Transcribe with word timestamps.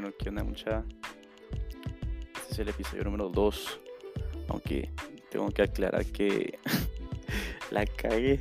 Bueno, 0.00 0.14
¿qué 0.16 0.28
onda 0.28 0.44
mucha? 0.44 0.84
Este 2.36 2.52
es 2.52 2.58
el 2.60 2.68
episodio 2.68 3.02
número 3.02 3.30
2. 3.30 3.80
Aunque 4.46 4.92
tengo 5.28 5.50
que 5.50 5.62
aclarar 5.62 6.06
que 6.06 6.56
la 7.72 7.84
cagué. 7.84 8.38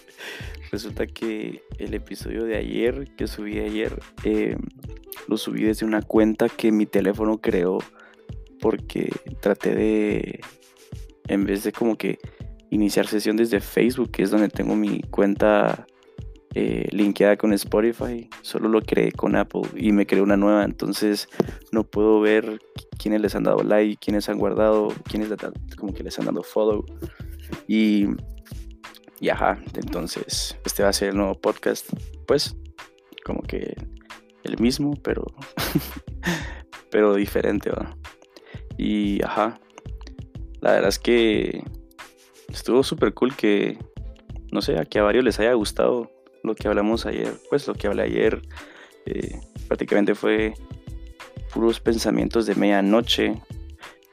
Resulta 0.72 1.06
que 1.06 1.62
el 1.76 1.92
episodio 1.92 2.44
de 2.44 2.56
ayer, 2.56 3.14
que 3.14 3.26
subí 3.26 3.58
ayer, 3.58 4.00
eh, 4.24 4.56
lo 5.28 5.36
subí 5.36 5.64
desde 5.64 5.84
una 5.84 6.00
cuenta 6.00 6.48
que 6.48 6.72
mi 6.72 6.86
teléfono 6.86 7.42
creó 7.42 7.76
porque 8.58 9.12
traté 9.40 9.74
de, 9.74 10.40
en 11.28 11.44
vez 11.44 11.62
de 11.64 11.72
como 11.72 11.98
que 11.98 12.18
iniciar 12.70 13.06
sesión 13.06 13.36
desde 13.36 13.60
Facebook, 13.60 14.12
que 14.12 14.22
es 14.22 14.30
donde 14.30 14.48
tengo 14.48 14.74
mi 14.74 15.02
cuenta 15.02 15.86
eh, 16.58 17.36
con 17.38 17.52
Spotify, 17.52 18.30
solo 18.40 18.70
lo 18.70 18.80
creé 18.80 19.12
con 19.12 19.36
Apple 19.36 19.62
y 19.76 19.92
me 19.92 20.06
creé 20.06 20.22
una 20.22 20.38
nueva, 20.38 20.64
entonces 20.64 21.28
no 21.70 21.84
puedo 21.84 22.20
ver 22.20 22.60
quiénes 22.98 23.20
les 23.20 23.34
han 23.34 23.42
dado 23.42 23.62
like, 23.62 23.98
quiénes 24.02 24.30
han 24.30 24.38
guardado, 24.38 24.88
quiénes 25.04 25.28
como 25.76 25.92
que 25.92 26.02
les 26.02 26.18
han 26.18 26.24
dado 26.24 26.42
follow. 26.42 26.86
Y, 27.68 28.06
y 29.20 29.28
ajá, 29.28 29.60
entonces 29.74 30.58
este 30.64 30.82
va 30.82 30.88
a 30.88 30.94
ser 30.94 31.10
el 31.10 31.16
nuevo 31.18 31.34
podcast, 31.34 31.90
pues 32.26 32.56
como 33.22 33.42
que 33.42 33.76
el 34.42 34.58
mismo, 34.58 34.94
pero, 35.02 35.26
pero 36.90 37.14
diferente. 37.16 37.70
Y 38.78 39.22
ajá, 39.22 39.60
la 40.62 40.72
verdad 40.72 40.88
es 40.88 40.98
que 40.98 41.62
estuvo 42.48 42.82
súper 42.82 43.12
cool 43.12 43.36
que, 43.36 43.78
no 44.52 44.62
sé, 44.62 44.78
a 44.78 44.86
que 44.86 44.98
a 44.98 45.02
varios 45.02 45.22
les 45.22 45.38
haya 45.38 45.52
gustado 45.52 46.15
lo 46.46 46.54
que 46.54 46.68
hablamos 46.68 47.04
ayer. 47.06 47.34
Pues 47.50 47.66
lo 47.66 47.74
que 47.74 47.88
hablé 47.88 48.02
ayer 48.04 48.40
eh, 49.04 49.40
prácticamente 49.68 50.14
fue 50.14 50.54
puros 51.52 51.80
pensamientos 51.80 52.46
de 52.46 52.54
medianoche. 52.54 53.40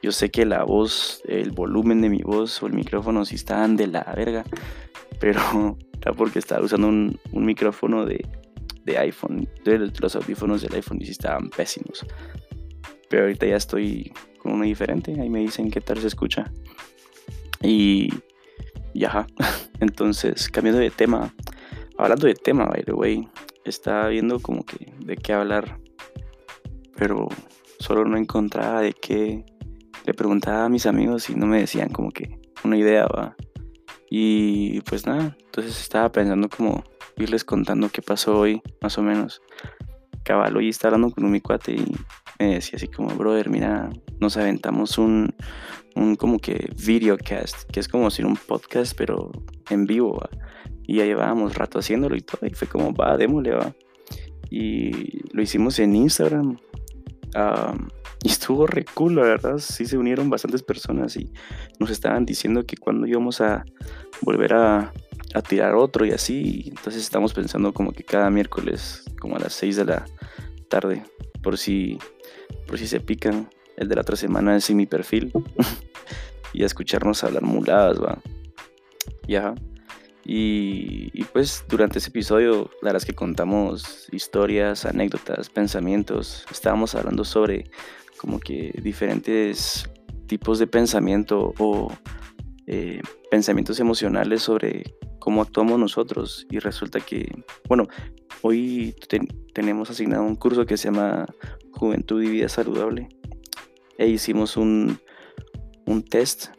Yo 0.02 0.12
sé 0.12 0.30
que 0.30 0.44
la 0.44 0.64
voz, 0.64 1.22
el 1.26 1.50
volumen 1.52 2.02
de 2.02 2.10
mi 2.10 2.22
voz 2.22 2.62
o 2.62 2.66
el 2.66 2.74
micrófono 2.74 3.24
sí 3.24 3.36
estaban 3.36 3.76
de 3.76 3.86
la 3.86 4.02
verga, 4.14 4.44
pero 5.18 5.40
era 6.02 6.12
porque 6.12 6.38
estaba 6.38 6.64
usando 6.64 6.88
un, 6.88 7.18
micrófono 7.32 8.04
de, 8.04 8.26
iPhone, 8.98 9.48
de 9.64 9.90
los 9.98 10.16
audífonos 10.16 10.60
del 10.62 10.74
iPhone 10.74 10.98
y 11.00 11.06
sí 11.06 11.12
estaban 11.12 11.48
pésimos. 11.48 12.04
Pero 13.08 13.22
ahorita 13.22 13.46
ya 13.46 13.56
estoy 13.56 14.12
con 14.38 14.52
uno 14.52 14.64
diferente, 14.64 15.18
ahí 15.18 15.30
me 15.30 15.40
dicen 15.40 15.70
qué 15.70 15.80
tal 15.80 15.98
se 15.98 16.08
escucha. 16.08 16.52
Y, 17.62 18.12
y 18.92 19.04
ajá, 19.04 19.26
entonces 19.80 20.50
cambiando 20.50 20.80
de 20.80 20.90
tema, 20.90 21.32
Hablando 21.96 22.26
de 22.26 22.34
tema, 22.34 22.66
by 22.66 22.82
the 22.82 22.92
way, 22.92 23.28
estaba 23.64 24.08
viendo 24.08 24.40
como 24.40 24.64
que 24.64 24.92
de 24.98 25.16
qué 25.16 25.32
hablar, 25.32 25.78
pero 26.96 27.28
solo 27.78 28.04
no 28.04 28.16
encontraba 28.16 28.80
de 28.80 28.92
qué. 28.92 29.44
Le 30.04 30.12
preguntaba 30.12 30.64
a 30.64 30.68
mis 30.68 30.86
amigos 30.86 31.30
y 31.30 31.34
no 31.34 31.46
me 31.46 31.60
decían 31.60 31.88
como 31.88 32.10
que 32.10 32.40
una 32.64 32.76
idea, 32.76 33.06
va. 33.06 33.36
Y 34.10 34.80
pues 34.82 35.06
nada, 35.06 35.36
entonces 35.44 35.80
estaba 35.80 36.10
pensando 36.10 36.48
como 36.48 36.84
irles 37.16 37.44
contando 37.44 37.88
qué 37.88 38.02
pasó 38.02 38.38
hoy, 38.38 38.60
más 38.82 38.98
o 38.98 39.02
menos. 39.02 39.40
Caballo 40.24 40.60
y 40.60 40.70
estaba 40.70 40.94
hablando 40.94 41.14
con 41.14 41.24
un 41.24 41.30
mi 41.30 41.40
cuate 41.40 41.72
y 41.74 41.96
me 42.38 42.54
decía 42.54 42.76
así 42.76 42.88
como, 42.88 43.14
brother, 43.14 43.50
mira, 43.50 43.90
nos 44.20 44.36
aventamos 44.36 44.98
un, 44.98 45.34
un 45.94 46.16
como 46.16 46.38
que 46.38 46.70
videocast, 46.84 47.70
que 47.70 47.80
es 47.80 47.88
como 47.88 48.10
si 48.10 48.22
un 48.22 48.36
podcast, 48.36 48.96
pero 48.96 49.30
en 49.70 49.86
vivo, 49.86 50.18
¿va? 50.18 50.28
Y 50.86 50.96
ya 50.96 51.04
llevábamos 51.04 51.54
rato 51.54 51.78
haciéndolo 51.78 52.16
y 52.16 52.20
todo. 52.20 52.46
Y 52.46 52.50
fue 52.50 52.68
como, 52.68 52.92
va, 52.94 53.16
démosle, 53.16 53.52
va. 53.52 53.74
Y 54.50 55.26
lo 55.34 55.42
hicimos 55.42 55.78
en 55.78 55.96
Instagram. 55.96 56.58
y 58.22 58.28
estuvo 58.28 58.66
re 58.66 58.84
cool, 58.94 59.16
la 59.16 59.22
verdad. 59.22 59.58
Sí 59.58 59.86
se 59.86 59.96
unieron 59.96 60.30
bastantes 60.30 60.62
personas 60.62 61.16
y 61.16 61.32
nos 61.78 61.90
estaban 61.90 62.24
diciendo 62.24 62.64
que 62.64 62.76
cuando 62.76 63.06
íbamos 63.06 63.40
a 63.40 63.64
volver 64.20 64.54
a, 64.54 64.92
a 65.34 65.42
tirar 65.42 65.74
otro 65.74 66.06
y 66.06 66.12
así. 66.12 66.64
Entonces 66.68 67.02
estamos 67.02 67.34
pensando 67.34 67.72
como 67.72 67.92
que 67.92 68.04
cada 68.04 68.30
miércoles, 68.30 69.04
como 69.20 69.36
a 69.36 69.40
las 69.40 69.52
6 69.54 69.76
de 69.76 69.84
la 69.84 70.06
tarde, 70.68 71.04
por 71.42 71.58
si, 71.58 71.98
por 72.66 72.78
si 72.78 72.86
se 72.86 73.00
pican. 73.00 73.50
El 73.76 73.88
de 73.88 73.96
la 73.96 74.02
otra 74.02 74.14
semana 74.14 74.56
es 74.56 74.70
en 74.70 74.76
mi 74.76 74.86
perfil. 74.86 75.32
y 76.52 76.62
a 76.62 76.66
escucharnos 76.66 77.24
hablar 77.24 77.42
muladas, 77.42 78.00
va. 78.00 78.18
Ya. 79.26 79.54
Y, 80.24 81.24
pues 81.32 81.64
durante 81.68 81.98
ese 81.98 82.08
episodio, 82.08 82.70
la 82.80 82.98
que 82.98 83.14
contamos 83.14 84.08
historias, 84.10 84.86
anécdotas, 84.86 85.50
pensamientos. 85.50 86.46
Estábamos 86.50 86.94
hablando 86.94 87.24
sobre 87.24 87.70
como 88.16 88.40
que 88.40 88.72
diferentes 88.82 89.90
tipos 90.26 90.58
de 90.58 90.66
pensamiento 90.66 91.52
o 91.58 91.92
eh, 92.66 93.02
pensamientos 93.30 93.80
emocionales 93.80 94.42
sobre 94.42 94.94
cómo 95.18 95.42
actuamos 95.42 95.78
nosotros. 95.78 96.46
Y 96.50 96.58
resulta 96.58 97.00
que, 97.00 97.30
bueno, 97.68 97.86
hoy 98.40 98.96
tenemos 99.52 99.90
asignado 99.90 100.22
un 100.22 100.36
curso 100.36 100.64
que 100.64 100.78
se 100.78 100.90
llama 100.90 101.26
Juventud 101.72 102.22
y 102.22 102.28
Vida 102.28 102.48
Saludable. 102.48 103.08
E 103.98 104.08
hicimos 104.08 104.56
un, 104.56 104.98
un 105.84 106.02
test 106.02 106.53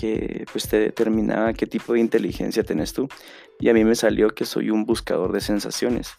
que 0.00 0.46
pues 0.50 0.66
te 0.66 0.78
determinaba 0.78 1.52
qué 1.52 1.66
tipo 1.66 1.92
de 1.92 2.00
inteligencia 2.00 2.62
tenés 2.62 2.92
tú. 2.94 3.08
Y 3.58 3.68
a 3.68 3.74
mí 3.74 3.84
me 3.84 3.94
salió 3.94 4.30
que 4.30 4.46
soy 4.46 4.70
un 4.70 4.86
buscador 4.86 5.32
de 5.32 5.40
sensaciones. 5.40 6.12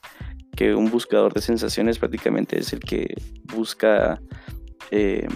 Que 0.55 0.75
un 0.75 0.91
buscador 0.91 1.33
de 1.33 1.41
sensaciones 1.41 1.97
prácticamente 1.97 2.59
es 2.59 2.73
el 2.73 2.81
que 2.81 3.15
busca 3.51 4.21
eh, 4.91 5.27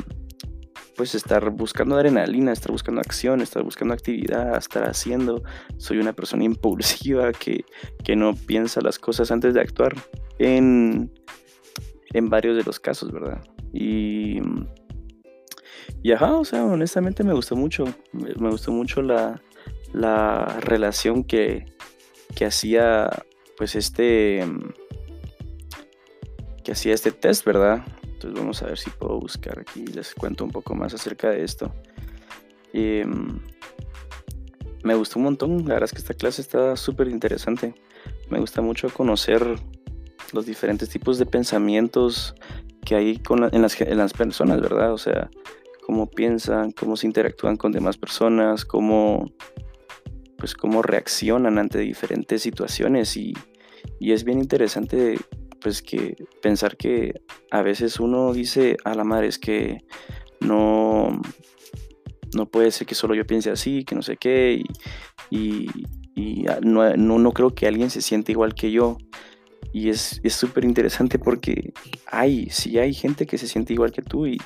pues 0.95 1.15
estar 1.15 1.49
buscando 1.49 1.95
adrenalina, 1.95 2.51
estar 2.53 2.71
buscando 2.71 3.01
acción, 3.01 3.41
estar 3.41 3.63
buscando 3.63 3.95
actividad, 3.95 4.55
estar 4.57 4.87
haciendo. 4.87 5.41
Soy 5.77 5.97
una 5.97 6.13
persona 6.13 6.43
impulsiva 6.43 7.31
que, 7.31 7.65
que 8.03 8.15
no 8.15 8.35
piensa 8.35 8.79
las 8.81 8.99
cosas 8.99 9.31
antes 9.31 9.55
de 9.55 9.61
actuar 9.61 9.95
en, 10.37 11.11
en 12.13 12.29
varios 12.29 12.57
de 12.57 12.63
los 12.63 12.79
casos, 12.79 13.11
¿verdad? 13.11 13.41
Y 13.73 14.39
y 16.03 16.11
ajá, 16.11 16.35
o 16.35 16.45
sea, 16.45 16.63
honestamente 16.65 17.23
me 17.23 17.33
gustó 17.33 17.55
mucho. 17.55 17.85
Me, 18.11 18.49
gustó 18.49 18.71
mucho 18.71 19.01
la, 19.01 19.41
relación 20.61 21.23
que, 21.23 21.65
que 22.35 22.45
hacía 22.45 23.09
pues 23.57 23.75
este 23.75 24.45
que 26.63 26.71
hacía 26.71 26.93
este 26.93 27.11
test, 27.11 27.45
¿verdad? 27.45 27.85
Entonces 28.03 28.39
vamos 28.39 28.61
a 28.63 28.67
ver 28.67 28.77
si 28.77 28.89
puedo 28.89 29.19
buscar 29.19 29.59
aquí 29.59 29.85
les 29.87 30.13
cuento 30.15 30.43
un 30.43 30.51
poco 30.51 30.73
más 30.75 30.93
acerca 30.93 31.29
de 31.29 31.43
esto. 31.43 31.73
Em, 32.73 33.39
me 34.83 34.95
gustó 34.95 35.19
un 35.19 35.25
montón, 35.25 35.57
la 35.59 35.75
verdad 35.75 35.85
es 35.85 35.91
que 35.91 35.99
esta 35.99 36.13
clase 36.13 36.41
está 36.41 36.75
súper 36.75 37.07
interesante. 37.07 37.73
Me 38.29 38.39
gusta 38.39 38.61
mucho 38.61 38.89
conocer 38.89 39.59
los 40.33 40.45
diferentes 40.45 40.89
tipos 40.89 41.17
de 41.17 41.25
pensamientos 41.25 42.35
que 42.83 42.95
hay 42.95 43.17
con 43.17 43.43
en, 43.53 43.61
las, 43.61 43.79
en 43.81 43.97
las 43.97 44.13
personas, 44.13 44.61
¿verdad? 44.61 44.93
O 44.93 44.97
sea, 44.97 45.29
cómo 45.85 46.09
piensan, 46.09 46.71
cómo 46.71 46.97
se 46.97 47.05
interactúan 47.05 47.57
con 47.57 47.71
demás 47.71 47.95
personas, 47.95 48.65
cómo, 48.65 49.31
pues 50.35 50.55
cómo 50.55 50.81
reaccionan 50.81 51.59
ante 51.59 51.77
diferentes 51.77 52.41
situaciones. 52.41 53.15
Y, 53.17 53.33
es 53.99 54.23
bien 54.23 54.39
interesante 54.39 55.19
pues 55.61 55.83
que 55.83 56.15
pensar 56.41 56.75
que 56.75 57.21
a 57.51 57.61
veces 57.61 57.99
uno 57.99 58.33
dice 58.33 58.77
a 58.83 58.95
la 58.95 59.03
madre 59.03 59.27
es 59.27 59.37
que 59.37 59.83
no 60.39 61.21
no 62.35 62.45
puede 62.47 62.71
ser 62.71 62.87
que 62.87 62.95
solo 62.95 63.13
yo 63.13 63.25
piense 63.25 63.51
así, 63.51 63.83
que 63.85 63.95
no 63.95 64.01
sé 64.01 64.17
qué 64.17 64.63
y, 65.29 66.45
no, 66.63 66.95
no, 66.95 67.31
creo 67.31 67.53
que 67.53 67.67
alguien 67.67 67.89
se 67.89 68.01
siente 68.01 68.31
igual 68.31 68.55
que 68.55 68.71
yo. 68.71 68.97
Y 69.71 69.89
es 69.89 70.21
súper 70.29 70.65
interesante 70.65 71.19
porque 71.19 71.73
hay, 72.07 72.49
sí 72.49 72.77
hay 72.79 72.93
gente 72.93 73.25
que 73.25 73.37
se 73.37 73.47
siente 73.47 73.73
igual 73.73 73.91
que 73.91 74.01
tú 74.01 74.27
y, 74.27 74.37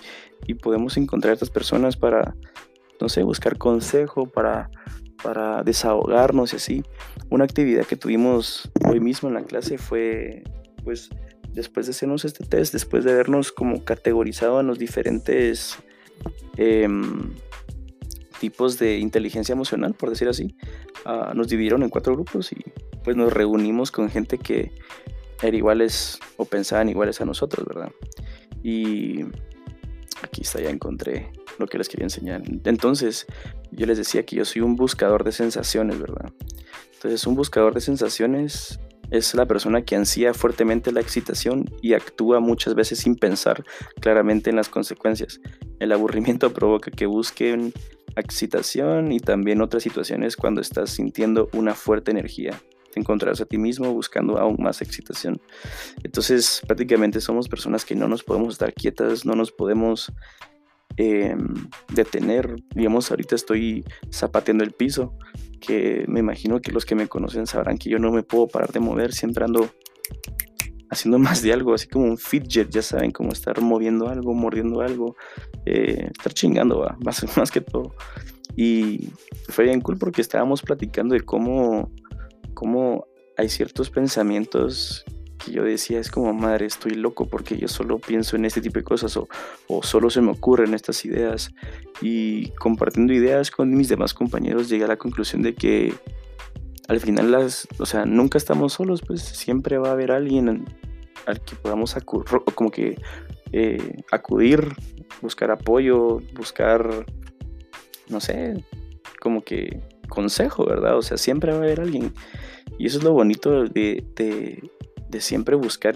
podemos 0.55 0.97
encontrar 0.97 1.31
a 1.31 1.33
estas 1.33 1.49
personas 1.49 1.97
para, 1.97 2.35
no 2.99 3.09
sé, 3.09 3.23
buscar 3.23 3.57
consejo, 3.57 4.27
para, 4.27 4.69
para 5.23 5.63
desahogarnos 5.63 6.53
y 6.53 6.55
así. 6.57 6.83
Una 7.29 7.43
actividad 7.43 7.85
que 7.85 7.95
tuvimos 7.95 8.69
hoy 8.87 8.99
mismo 8.99 9.29
en 9.29 9.35
la 9.35 9.43
clase 9.43 9.77
fue, 9.77 10.43
pues, 10.83 11.09
después 11.53 11.85
de 11.85 11.91
hacernos 11.91 12.25
este 12.25 12.45
test, 12.45 12.73
después 12.73 13.03
de 13.03 13.13
vernos 13.13 13.51
como 13.51 13.83
categorizado 13.83 14.59
en 14.59 14.67
los 14.67 14.79
diferentes 14.79 15.77
em, 16.57 17.33
tipos 18.39 18.79
de 18.79 18.97
inteligencia 18.97 19.53
emocional, 19.53 19.93
por 19.93 20.09
decir 20.09 20.29
así, 20.29 20.55
ah, 21.05 21.33
nos 21.35 21.47
dividieron 21.47 21.83
en 21.83 21.89
cuatro 21.89 22.13
grupos 22.13 22.51
y 22.51 22.57
pues 23.03 23.15
nos 23.15 23.31
reunimos 23.31 23.91
con 23.91 24.09
gente 24.09 24.37
que 24.37 24.71
eran 25.41 25.55
iguales 25.55 26.19
o 26.37 26.45
pensaban 26.45 26.89
iguales 26.89 27.21
a 27.21 27.25
nosotros, 27.25 27.65
¿verdad? 27.65 27.91
Y 28.63 29.23
aquí 30.23 30.41
está, 30.41 30.61
ya 30.61 30.69
encontré 30.69 31.31
lo 31.57 31.67
que 31.67 31.77
les 31.77 31.89
quería 31.89 32.05
enseñar. 32.05 32.41
Entonces, 32.65 33.25
yo 33.71 33.85
les 33.85 33.97
decía 33.97 34.25
que 34.25 34.35
yo 34.35 34.45
soy 34.45 34.61
un 34.61 34.75
buscador 34.75 35.23
de 35.23 35.31
sensaciones, 35.31 35.99
¿verdad? 35.99 36.31
Entonces, 36.93 37.25
un 37.27 37.35
buscador 37.35 37.73
de 37.73 37.81
sensaciones 37.81 38.79
es 39.11 39.33
la 39.33 39.45
persona 39.45 39.81
que 39.81 39.95
ansía 39.95 40.33
fuertemente 40.33 40.91
la 40.91 41.01
excitación 41.01 41.69
y 41.81 41.93
actúa 41.93 42.39
muchas 42.39 42.75
veces 42.75 42.99
sin 42.99 43.15
pensar 43.15 43.63
claramente 43.99 44.49
en 44.49 44.55
las 44.55 44.69
consecuencias. 44.69 45.39
El 45.79 45.91
aburrimiento 45.91 46.53
provoca 46.53 46.91
que 46.91 47.05
busquen 47.05 47.73
excitación 48.15 49.11
y 49.11 49.19
también 49.19 49.61
otras 49.61 49.83
situaciones 49.83 50.35
cuando 50.35 50.61
estás 50.61 50.91
sintiendo 50.91 51.49
una 51.53 51.73
fuerte 51.73 52.11
energía. 52.11 52.59
Te 52.91 52.99
encontrarás 52.99 53.41
a 53.41 53.45
ti 53.45 53.57
mismo 53.57 53.93
buscando 53.93 54.37
aún 54.37 54.57
más 54.59 54.81
excitación. 54.81 55.41
Entonces, 56.03 56.61
prácticamente 56.65 57.21
somos 57.21 57.47
personas 57.47 57.85
que 57.85 57.95
no 57.95 58.07
nos 58.07 58.23
podemos 58.23 58.53
estar 58.53 58.73
quietas, 58.73 59.25
no 59.25 59.35
nos 59.35 59.51
podemos 59.51 60.11
em, 60.97 61.69
detener. 61.93 62.55
Digamos, 62.75 63.11
ahorita 63.11 63.35
estoy 63.35 63.85
zapateando 64.11 64.63
el 64.63 64.71
piso, 64.71 65.13
que 65.59 66.05
me 66.07 66.19
imagino 66.19 66.61
que 66.61 66.71
los 66.71 66.85
que 66.85 66.95
me 66.95 67.07
conocen 67.07 67.47
sabrán 67.47 67.77
que 67.77 67.89
yo 67.89 67.99
no 67.99 68.11
me 68.11 68.23
puedo 68.23 68.47
parar 68.47 68.71
de 68.71 68.79
mover, 68.79 69.13
siempre 69.13 69.45
ando 69.45 69.69
haciendo 70.89 71.19
más 71.19 71.41
de 71.41 71.53
algo, 71.53 71.73
así 71.73 71.87
como 71.87 72.05
un 72.05 72.17
fidget, 72.17 72.69
ya 72.69 72.81
saben, 72.81 73.11
como 73.11 73.31
estar 73.31 73.61
moviendo 73.61 74.09
algo, 74.09 74.33
mordiendo 74.33 74.81
algo, 74.81 75.15
eh, 75.65 76.09
estar 76.11 76.33
chingando, 76.33 76.79
¿va? 76.79 76.97
Más, 77.03 77.25
más 77.37 77.51
que 77.51 77.61
todo. 77.61 77.95
Y 78.55 79.09
fue 79.47 79.65
bien 79.65 79.81
cool 79.81 79.97
porque 79.97 80.21
estábamos 80.21 80.61
platicando 80.61 81.13
de 81.13 81.21
cómo, 81.21 81.91
cómo 82.53 83.07
hay 83.37 83.49
ciertos 83.49 83.89
pensamientos 83.89 85.05
que 85.43 85.51
yo 85.51 85.63
decía, 85.63 85.99
es 85.99 86.11
como, 86.11 86.33
madre, 86.33 86.65
estoy 86.65 86.95
loco 86.95 87.25
porque 87.27 87.57
yo 87.57 87.67
solo 87.67 87.99
pienso 87.99 88.35
en 88.35 88.45
este 88.45 88.61
tipo 88.61 88.79
de 88.79 88.83
cosas 88.83 89.15
o, 89.15 89.29
o 89.67 89.81
solo 89.83 90.09
se 90.09 90.21
me 90.21 90.31
ocurren 90.31 90.73
estas 90.73 91.05
ideas. 91.05 91.51
Y 92.01 92.49
compartiendo 92.51 93.13
ideas 93.13 93.49
con 93.49 93.73
mis 93.73 93.87
demás 93.87 94.13
compañeros 94.13 94.69
llegué 94.69 94.83
a 94.83 94.87
la 94.87 94.97
conclusión 94.97 95.41
de 95.41 95.55
que 95.55 95.93
al 96.89 96.99
final 96.99 97.31
las, 97.31 97.67
o 97.77 97.85
sea, 97.85 98.05
nunca 98.05 98.37
estamos 98.37 98.73
solos, 98.73 99.01
pues 99.05 99.21
siempre 99.21 99.77
va 99.77 99.89
a 99.89 99.91
haber 99.91 100.11
alguien 100.11 100.65
al 101.27 101.41
que 101.41 101.55
podamos 101.55 101.95
eh, 103.51 104.01
acudir, 104.11 104.67
buscar 105.21 105.51
apoyo, 105.51 106.19
buscar, 106.33 107.05
no 108.09 108.19
sé, 108.19 108.65
como 109.19 109.43
que 109.43 109.81
consejo, 110.09 110.65
¿verdad? 110.65 110.97
O 110.97 111.01
sea, 111.01 111.17
siempre 111.17 111.51
va 111.51 111.59
a 111.59 111.61
haber 111.61 111.79
alguien. 111.79 112.13
Y 112.77 112.87
eso 112.87 112.97
es 112.97 113.03
lo 113.03 113.13
bonito 113.13 113.63
de, 113.63 114.03
de 114.15 115.21
siempre 115.21 115.55
buscar 115.55 115.95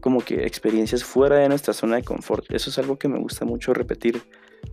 como 0.00 0.20
que 0.20 0.44
experiencias 0.44 1.02
fuera 1.02 1.36
de 1.36 1.48
nuestra 1.48 1.72
zona 1.72 1.96
de 1.96 2.02
confort. 2.02 2.44
Eso 2.50 2.70
es 2.70 2.78
algo 2.78 2.98
que 2.98 3.08
me 3.08 3.18
gusta 3.18 3.44
mucho 3.44 3.72
repetir 3.72 4.22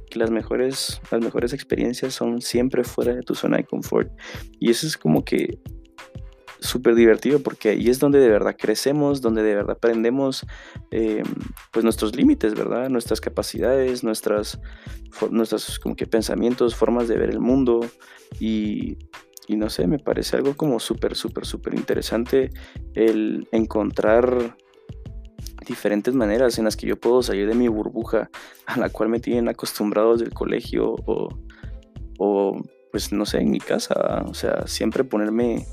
que 0.10 0.20
las 0.20 0.30
mejores, 0.30 1.02
las 1.10 1.22
mejores 1.22 1.54
experiencias 1.54 2.14
son 2.14 2.42
siempre 2.42 2.84
fuera 2.84 3.16
de 3.16 3.22
tu 3.22 3.34
zona 3.34 3.58
de 3.58 3.64
confort. 3.64 4.12
Y 4.60 4.70
eso 4.70 4.86
es 4.86 4.98
como 4.98 5.24
que 5.24 5.60
súper 6.62 6.94
divertido 6.94 7.40
porque 7.40 7.70
ahí 7.70 7.90
es 7.90 8.00
donde 8.00 8.20
de 8.20 8.30
verdad 8.30 8.56
crecemos, 8.58 9.20
donde 9.20 9.42
de 9.42 9.56
verdad 9.56 9.72
aprendemos 9.78 10.46
em, 10.92 11.26
pues 11.72 11.84
nuestros 11.84 12.16
límites, 12.16 12.54
¿verdad? 12.54 12.90
Nuestras 12.90 13.20
capacidades, 13.20 14.04
nuestras, 14.04 14.60
nuestros 15.32 15.80
como 15.80 15.96
que 15.96 16.06
pensamientos, 16.06 16.76
formas 16.76 17.08
de 17.08 17.18
ver 17.18 17.32
el 17.32 17.40
mundo 17.40 17.82
y, 18.40 18.98
y 19.48 19.58
no 19.58 19.70
sé, 19.70 19.88
me 19.88 19.98
parece 19.98 20.38
algo 20.38 20.56
como 20.56 20.80
súper, 20.80 21.16
súper, 21.16 21.46
súper 21.46 21.74
interesante 21.74 22.52
el 22.94 23.48
encontrar 23.52 24.56
diferentes 25.66 26.14
maneras 26.14 26.60
en 26.60 26.66
las 26.66 26.78
que 26.78 26.88
yo 26.88 27.00
puedo 27.00 27.24
salir 27.24 27.48
de 27.48 27.56
mi 27.56 27.68
burbuja 27.68 28.30
a 28.68 28.78
la 28.78 28.90
cual 28.90 29.10
me 29.10 29.20
tienen 29.20 29.50
acostumbrados 29.50 30.20
del 30.20 30.34
colegio 30.34 30.96
o, 31.06 31.30
o 32.20 32.62
pues 32.92 33.12
no 33.12 33.26
sé, 33.26 33.40
en 33.40 33.50
mi 33.50 33.60
casa, 33.60 34.26
o 34.28 34.34
sea, 34.34 34.68
siempre 34.68 35.04
ponerme 35.04 35.66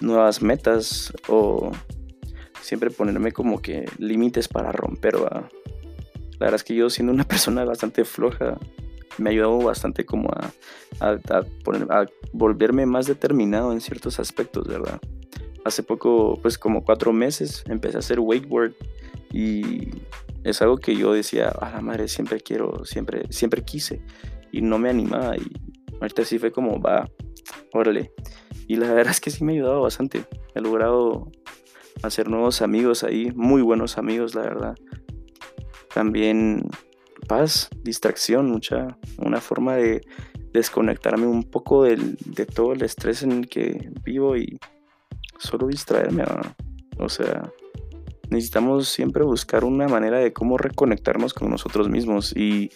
nuevas 0.00 0.42
metas 0.42 1.12
o 1.28 1.72
siempre 2.60 2.90
ponerme 2.90 3.32
como 3.32 3.60
que 3.60 3.86
límites 3.98 4.48
para 4.48 4.72
romper. 4.72 5.14
La 5.14 5.48
verdad 6.38 6.54
es 6.54 6.64
que 6.64 6.74
yo 6.74 6.90
siendo 6.90 7.12
una 7.12 7.24
persona 7.28 7.64
bastante 7.64 8.04
floja, 8.04 8.58
me 9.18 9.30
ha 9.30 9.32
ayudado 9.32 9.58
bastante 9.58 10.04
como 10.04 10.30
a, 10.30 10.52
a, 11.00 11.18
a 11.90 12.06
volverme 12.32 12.86
más 12.86 13.06
determinado 13.06 13.72
en 13.72 13.80
ciertos 13.80 14.18
aspectos, 14.20 14.66
¿verdad? 14.66 15.00
Hace 15.64 15.82
poco, 15.82 16.38
pues 16.40 16.56
como 16.56 16.84
cuatro 16.84 17.12
meses, 17.12 17.64
empecé 17.66 17.96
a 17.96 18.00
hacer 18.00 18.18
wakeboard 18.20 18.72
y 19.32 19.90
es 20.44 20.62
algo 20.62 20.78
que 20.78 20.96
yo 20.96 21.12
decía, 21.12 21.48
a 21.48 21.70
la 21.70 21.80
madre, 21.80 22.08
siempre 22.08 22.40
quiero, 22.40 22.84
siempre, 22.84 23.24
siempre 23.30 23.62
quise 23.62 24.00
y 24.52 24.62
no 24.62 24.78
me 24.78 24.88
animaba. 24.88 25.36
Y 25.36 25.52
ahorita 26.00 26.24
sí 26.24 26.38
fue 26.38 26.50
como, 26.50 26.80
va, 26.80 27.08
órale. 27.72 28.12
Y 28.66 28.76
la 28.76 28.92
verdad 28.92 29.12
es 29.12 29.20
que 29.20 29.30
sí 29.30 29.44
me 29.44 29.52
ha 29.52 29.54
ayudado 29.56 29.82
bastante. 29.82 30.24
He 30.54 30.60
logrado 30.60 31.30
hacer 32.02 32.28
nuevos 32.28 32.62
amigos 32.62 33.04
ahí, 33.04 33.30
muy 33.34 33.62
buenos 33.62 33.98
amigos, 33.98 34.34
la 34.34 34.42
verdad. 34.42 34.74
También 35.92 36.62
paz, 37.26 37.68
distracción, 37.82 38.50
mucha, 38.50 38.98
una 39.18 39.40
forma 39.40 39.76
de 39.76 40.00
desconectarme 40.52 41.26
un 41.26 41.44
poco 41.44 41.84
del, 41.84 42.16
de 42.24 42.46
todo 42.46 42.72
el 42.72 42.82
estrés 42.82 43.22
en 43.22 43.32
el 43.32 43.48
que 43.48 43.90
vivo 44.04 44.36
y 44.36 44.58
solo 45.38 45.66
distraerme. 45.66 46.24
O 46.98 47.08
sea, 47.08 47.50
necesitamos 48.30 48.88
siempre 48.88 49.24
buscar 49.24 49.64
una 49.64 49.88
manera 49.88 50.18
de 50.18 50.32
cómo 50.32 50.58
reconectarnos 50.58 51.34
con 51.34 51.50
nosotros 51.50 51.88
mismos 51.88 52.34
y, 52.36 52.70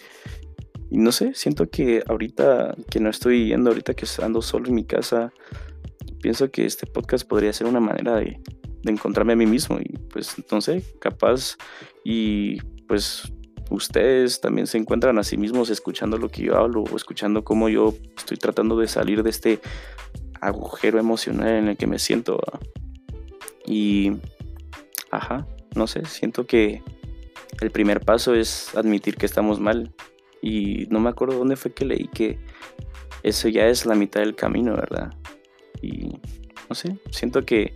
no 0.91 1.11
sé, 1.11 1.33
siento 1.33 1.69
que 1.69 2.03
ahorita 2.07 2.75
que 2.89 2.99
no 2.99 3.09
estoy 3.09 3.47
yendo, 3.47 3.71
ahorita 3.71 3.93
que 3.93 4.05
ando 4.21 4.41
solo 4.41 4.67
en 4.67 4.75
mi 4.75 4.85
casa, 4.85 5.33
pienso 6.21 6.51
que 6.51 6.65
este 6.65 6.85
podcast 6.85 7.27
podría 7.27 7.53
ser 7.53 7.67
una 7.67 7.79
manera 7.79 8.15
de, 8.15 8.39
encontrarme 8.87 9.33
a 9.33 9.35
mí 9.35 9.47
mismo 9.47 9.79
y 9.79 9.97
pues 10.13 10.35
entonces 10.37 10.93
capaz 10.99 11.57
y 12.03 12.61
pues 12.87 13.33
ustedes 13.71 14.39
también 14.41 14.67
se 14.67 14.77
encuentran 14.77 15.17
a 15.17 15.23
sí 15.23 15.37
mismos 15.37 15.71
escuchando 15.71 16.19
lo 16.19 16.29
que 16.29 16.43
yo 16.43 16.55
hablo 16.55 16.83
o 16.83 16.95
escuchando 16.95 17.43
cómo 17.43 17.67
yo 17.67 17.95
estoy 18.15 18.37
tratando 18.37 18.77
de 18.77 18.87
salir 18.87 19.23
de 19.23 19.31
este 19.31 19.59
agujero 20.39 20.99
emocional 20.99 21.49
en 21.49 21.67
el 21.69 21.77
que 21.77 21.87
me 21.87 21.97
siento. 21.97 22.39
Y 23.65 24.11
ajá, 25.09 25.47
no 25.75 25.87
sé, 25.87 26.05
siento 26.05 26.45
que 26.45 26.83
el 27.61 27.71
primer 27.71 28.01
paso 28.01 28.35
es 28.35 28.75
admitir 28.75 29.15
que 29.15 29.25
estamos 29.25 29.59
mal. 29.59 29.93
Y 30.45 30.85
no 30.91 30.99
me 30.99 31.09
acuerdo 31.09 31.39
dónde 31.39 31.55
fue 31.55 31.73
que 31.73 31.85
leí 31.85 32.07
que 32.07 32.37
eso 33.23 33.47
ya 33.47 33.67
es 33.67 33.87
la 33.87 33.95
mitad 33.95 34.21
del 34.21 34.35
camino, 34.35 34.75
¿verdad? 34.75 35.11
Y 35.81 36.19
no 36.69 36.75
sé, 36.75 36.99
siento 37.09 37.43
que 37.43 37.73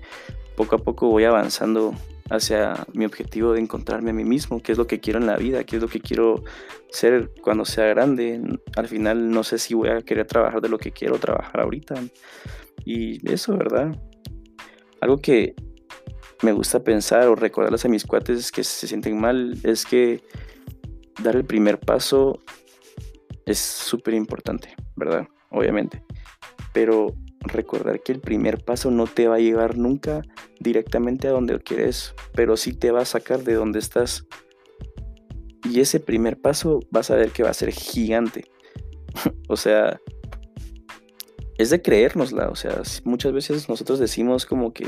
poco 0.56 0.76
a 0.76 0.78
poco 0.78 1.10
voy 1.10 1.24
avanzando 1.24 1.96
hacia 2.30 2.86
mi 2.94 3.06
objetivo 3.06 3.54
de 3.54 3.60
encontrarme 3.60 4.12
a 4.12 4.14
mí 4.14 4.24
mismo, 4.24 4.62
qué 4.62 4.74
es 4.74 4.78
lo 4.78 4.86
que 4.86 5.00
quiero 5.00 5.18
en 5.18 5.26
la 5.26 5.36
vida, 5.36 5.64
qué 5.64 5.78
es 5.78 5.82
lo 5.82 5.88
que 5.88 6.00
quiero 6.00 6.44
ser 6.92 7.32
cuando 7.42 7.66
sea 7.66 7.86
grande. 7.86 8.40
Al 8.78 8.88
final 8.88 9.32
no 9.32 9.44
sé 9.44 9.58
si 9.58 9.74
voy 9.74 9.90
a 9.90 10.02
querer 10.02 10.28
trabajar 10.28 10.62
de 10.62 10.70
lo 10.70 10.78
que 10.78 10.92
quiero 10.92 11.18
trabajar 11.18 11.62
ahorita. 11.62 11.96
Y 12.86 13.28
eso, 13.32 13.58
¿verdad? 13.58 14.00
Algo 15.02 15.18
que 15.18 15.56
me 16.44 16.52
gusta 16.52 16.84
pensar 16.84 17.28
o 17.30 17.36
recordarles 17.36 17.84
a 17.84 17.90
mis 17.90 18.06
cuates 18.06 18.52
que 18.52 18.64
se 18.64 18.86
sienten 18.86 19.20
mal 19.20 19.58
es 19.64 19.86
que 19.86 20.22
dar 21.24 21.36
el 21.36 21.46
primer 21.46 21.80
paso 21.80 22.40
es 23.46 23.60
súper 23.60 24.14
importante, 24.14 24.76
¿verdad? 24.96 25.28
Obviamente. 25.50 26.04
Pero 26.74 27.16
recordar 27.42 28.02
que 28.02 28.12
el 28.12 28.20
primer 28.20 28.64
paso 28.64 28.92
no 28.92 29.08
te 29.08 29.28
va 29.28 29.36
a 29.36 29.40
llevar 29.40 29.78
nunca 29.78 30.22
directamente 30.60 31.28
a 31.28 31.32
donde 31.32 31.60
quieres, 31.60 32.14
pero 32.34 32.58
sí 32.58 32.74
te 32.74 32.92
va 32.92 33.02
a 33.02 33.06
sacar 33.06 33.44
de 33.44 33.54
donde 33.54 33.80
estás. 33.80 34.26
Y 35.64 35.80
ese 35.80 36.00
primer 36.00 36.40
paso 36.40 36.80
vas 36.92 37.12
a 37.12 37.16
ver 37.16 37.32
que 37.32 37.44
va 37.44 37.50
a 37.50 37.54
ser 37.54 37.72
gigante. 37.72 38.46
o 39.48 39.56
sea, 39.56 40.00
es 41.58 41.70
de 41.70 41.82
creérnosla. 41.82 42.50
O 42.50 42.56
sea, 42.56 42.82
muchas 43.04 43.34
veces 43.34 43.70
nosotros 43.70 44.00
decimos 44.00 44.46
como 44.46 44.74
que, 44.74 44.88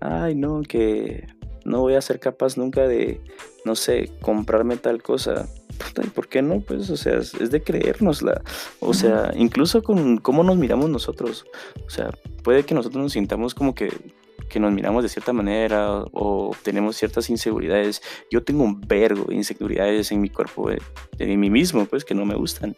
ay, 0.00 0.34
no, 0.34 0.62
que 0.62 1.26
no 1.64 1.80
voy 1.80 1.94
a 1.94 2.02
ser 2.02 2.20
capaz 2.20 2.56
nunca 2.56 2.86
de, 2.86 3.20
no 3.64 3.74
sé, 3.74 4.10
comprarme 4.20 4.76
tal 4.76 5.02
cosa. 5.02 5.48
¿Y 6.02 6.08
por 6.08 6.28
qué 6.28 6.42
no? 6.42 6.60
Pues, 6.60 6.90
o 6.90 6.96
sea, 6.96 7.18
es 7.18 7.50
de 7.50 7.62
creérnosla. 7.62 8.42
O 8.80 8.94
sea, 8.94 9.32
incluso 9.36 9.82
con 9.82 10.18
cómo 10.18 10.42
nos 10.42 10.56
miramos 10.56 10.90
nosotros. 10.90 11.46
O 11.86 11.90
sea, 11.90 12.10
puede 12.42 12.64
que 12.64 12.74
nosotros 12.74 13.02
nos 13.02 13.12
sintamos 13.12 13.54
como 13.54 13.74
que, 13.74 13.90
que 14.48 14.60
nos 14.60 14.72
miramos 14.72 15.02
de 15.02 15.08
cierta 15.08 15.32
manera 15.32 16.04
o 16.12 16.54
tenemos 16.62 16.96
ciertas 16.96 17.30
inseguridades. 17.30 18.02
Yo 18.30 18.42
tengo 18.42 18.64
un 18.64 18.80
vergo 18.80 19.24
de 19.28 19.36
inseguridades 19.36 20.10
en 20.12 20.20
mi 20.20 20.30
cuerpo, 20.30 20.70
de, 20.70 20.80
de 21.16 21.36
mí 21.36 21.50
mismo, 21.50 21.86
pues, 21.86 22.04
que 22.04 22.14
no 22.14 22.24
me 22.24 22.34
gustan. 22.34 22.74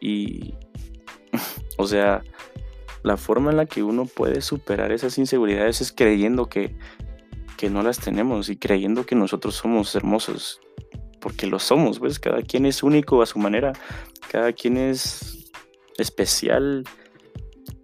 Y, 0.00 0.54
o 1.78 1.86
sea, 1.86 2.22
la 3.02 3.16
forma 3.16 3.50
en 3.50 3.56
la 3.56 3.66
que 3.66 3.82
uno 3.82 4.06
puede 4.06 4.40
superar 4.40 4.92
esas 4.92 5.16
inseguridades 5.18 5.80
es 5.80 5.92
creyendo 5.92 6.48
que, 6.48 6.76
que 7.56 7.70
no 7.70 7.82
las 7.82 7.98
tenemos 7.98 8.48
y 8.48 8.56
creyendo 8.56 9.06
que 9.06 9.14
nosotros 9.14 9.54
somos 9.54 9.94
hermosos, 9.94 10.60
porque 11.26 11.48
lo 11.48 11.58
somos, 11.58 11.98
pues 11.98 12.20
cada 12.20 12.40
quien 12.40 12.66
es 12.66 12.84
único 12.84 13.20
a 13.20 13.26
su 13.26 13.40
manera, 13.40 13.72
cada 14.30 14.52
quien 14.52 14.76
es 14.76 15.50
especial 15.98 16.84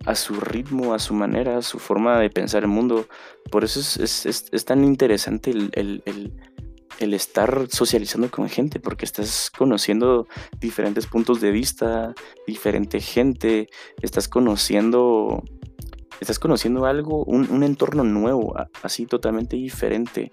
a 0.06 0.14
su 0.14 0.34
ritmo, 0.34 0.94
a 0.94 1.00
su 1.00 1.12
manera, 1.12 1.58
a 1.58 1.62
su 1.62 1.80
forma 1.80 2.20
de 2.20 2.30
pensar 2.30 2.62
el 2.62 2.68
mundo. 2.68 3.08
Por 3.50 3.64
eso 3.64 3.80
es, 4.00 4.64
tan 4.64 4.84
interesante 4.84 5.50
el, 5.50 6.32
estar 7.00 7.66
socializando 7.68 8.30
con 8.30 8.48
gente, 8.48 8.78
porque 8.78 9.04
estás 9.04 9.50
conociendo 9.50 10.28
diferentes 10.60 11.08
puntos 11.08 11.40
de 11.40 11.50
vista, 11.50 12.14
diferente 12.46 13.00
gente, 13.00 13.66
estás 14.02 14.28
conociendo, 14.28 15.42
estás 16.20 16.38
conociendo 16.38 16.86
algo, 16.86 17.24
un 17.24 17.64
entorno 17.64 18.04
nuevo, 18.04 18.54
así 18.84 19.06
totalmente 19.06 19.56
diferente. 19.56 20.30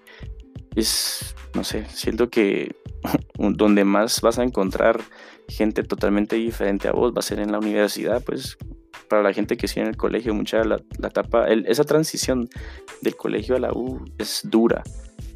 Es, 0.76 1.36
no 1.54 1.64
sé, 1.64 1.86
siento 1.90 2.30
que 2.30 2.76
donde 3.38 3.84
más 3.84 4.22
vas 4.22 4.40
a 4.40 4.44
encontrar 4.44 5.02
gente 5.48 5.84
totalmente 5.84 6.36
diferente 6.36 6.88
a 6.88 6.92
vos 6.92 7.14
va 7.14 7.20
a 7.20 7.24
ser 7.24 7.40
en 7.40 7.52
la 7.52 7.60
universidad, 7.60 8.24
pues 8.24 8.58
para 9.10 9.24
la 9.24 9.34
gente 9.34 9.58
que 9.58 9.68
sigue 9.68 9.82
en 9.82 9.88
el 9.88 9.98
colegio, 9.98 10.34
mucha 10.34 10.64
la, 10.64 10.80
etapa, 11.04 11.48
esa 11.48 11.84
transición 11.84 12.48
del 13.02 13.16
colegio 13.16 13.56
a 13.56 13.60
la 13.60 13.74
U 13.74 14.06
es 14.18 14.42
dura, 14.44 14.84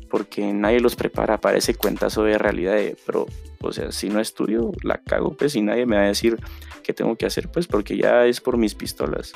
porque 0.10 0.54
nadie 0.54 0.80
los 0.80 0.96
prepara 0.96 1.42
para 1.42 1.58
ese 1.58 1.74
cuentazo 1.74 2.24
de 2.24 2.38
realidad 2.38 2.76
de, 2.76 2.96
pero, 3.06 3.26
o 3.62 3.74
sea, 3.74 3.92
si 3.92 4.10
no 4.10 4.20
estudio, 4.20 4.72
la 4.84 5.00
cago, 5.00 5.36
pues, 5.36 5.56
y 5.56 5.62
nadie 5.62 5.86
me 5.86 5.96
va 5.96 6.04
a 6.04 6.08
decir 6.08 6.38
qué 6.84 6.94
tengo 6.94 7.16
que 7.16 7.26
hacer, 7.26 7.50
pues, 7.52 7.68
porque 7.68 7.98
ya 7.98 8.26
es 8.28 8.40
por 8.40 8.58
mis 8.58 8.76
pistolas. 8.76 9.34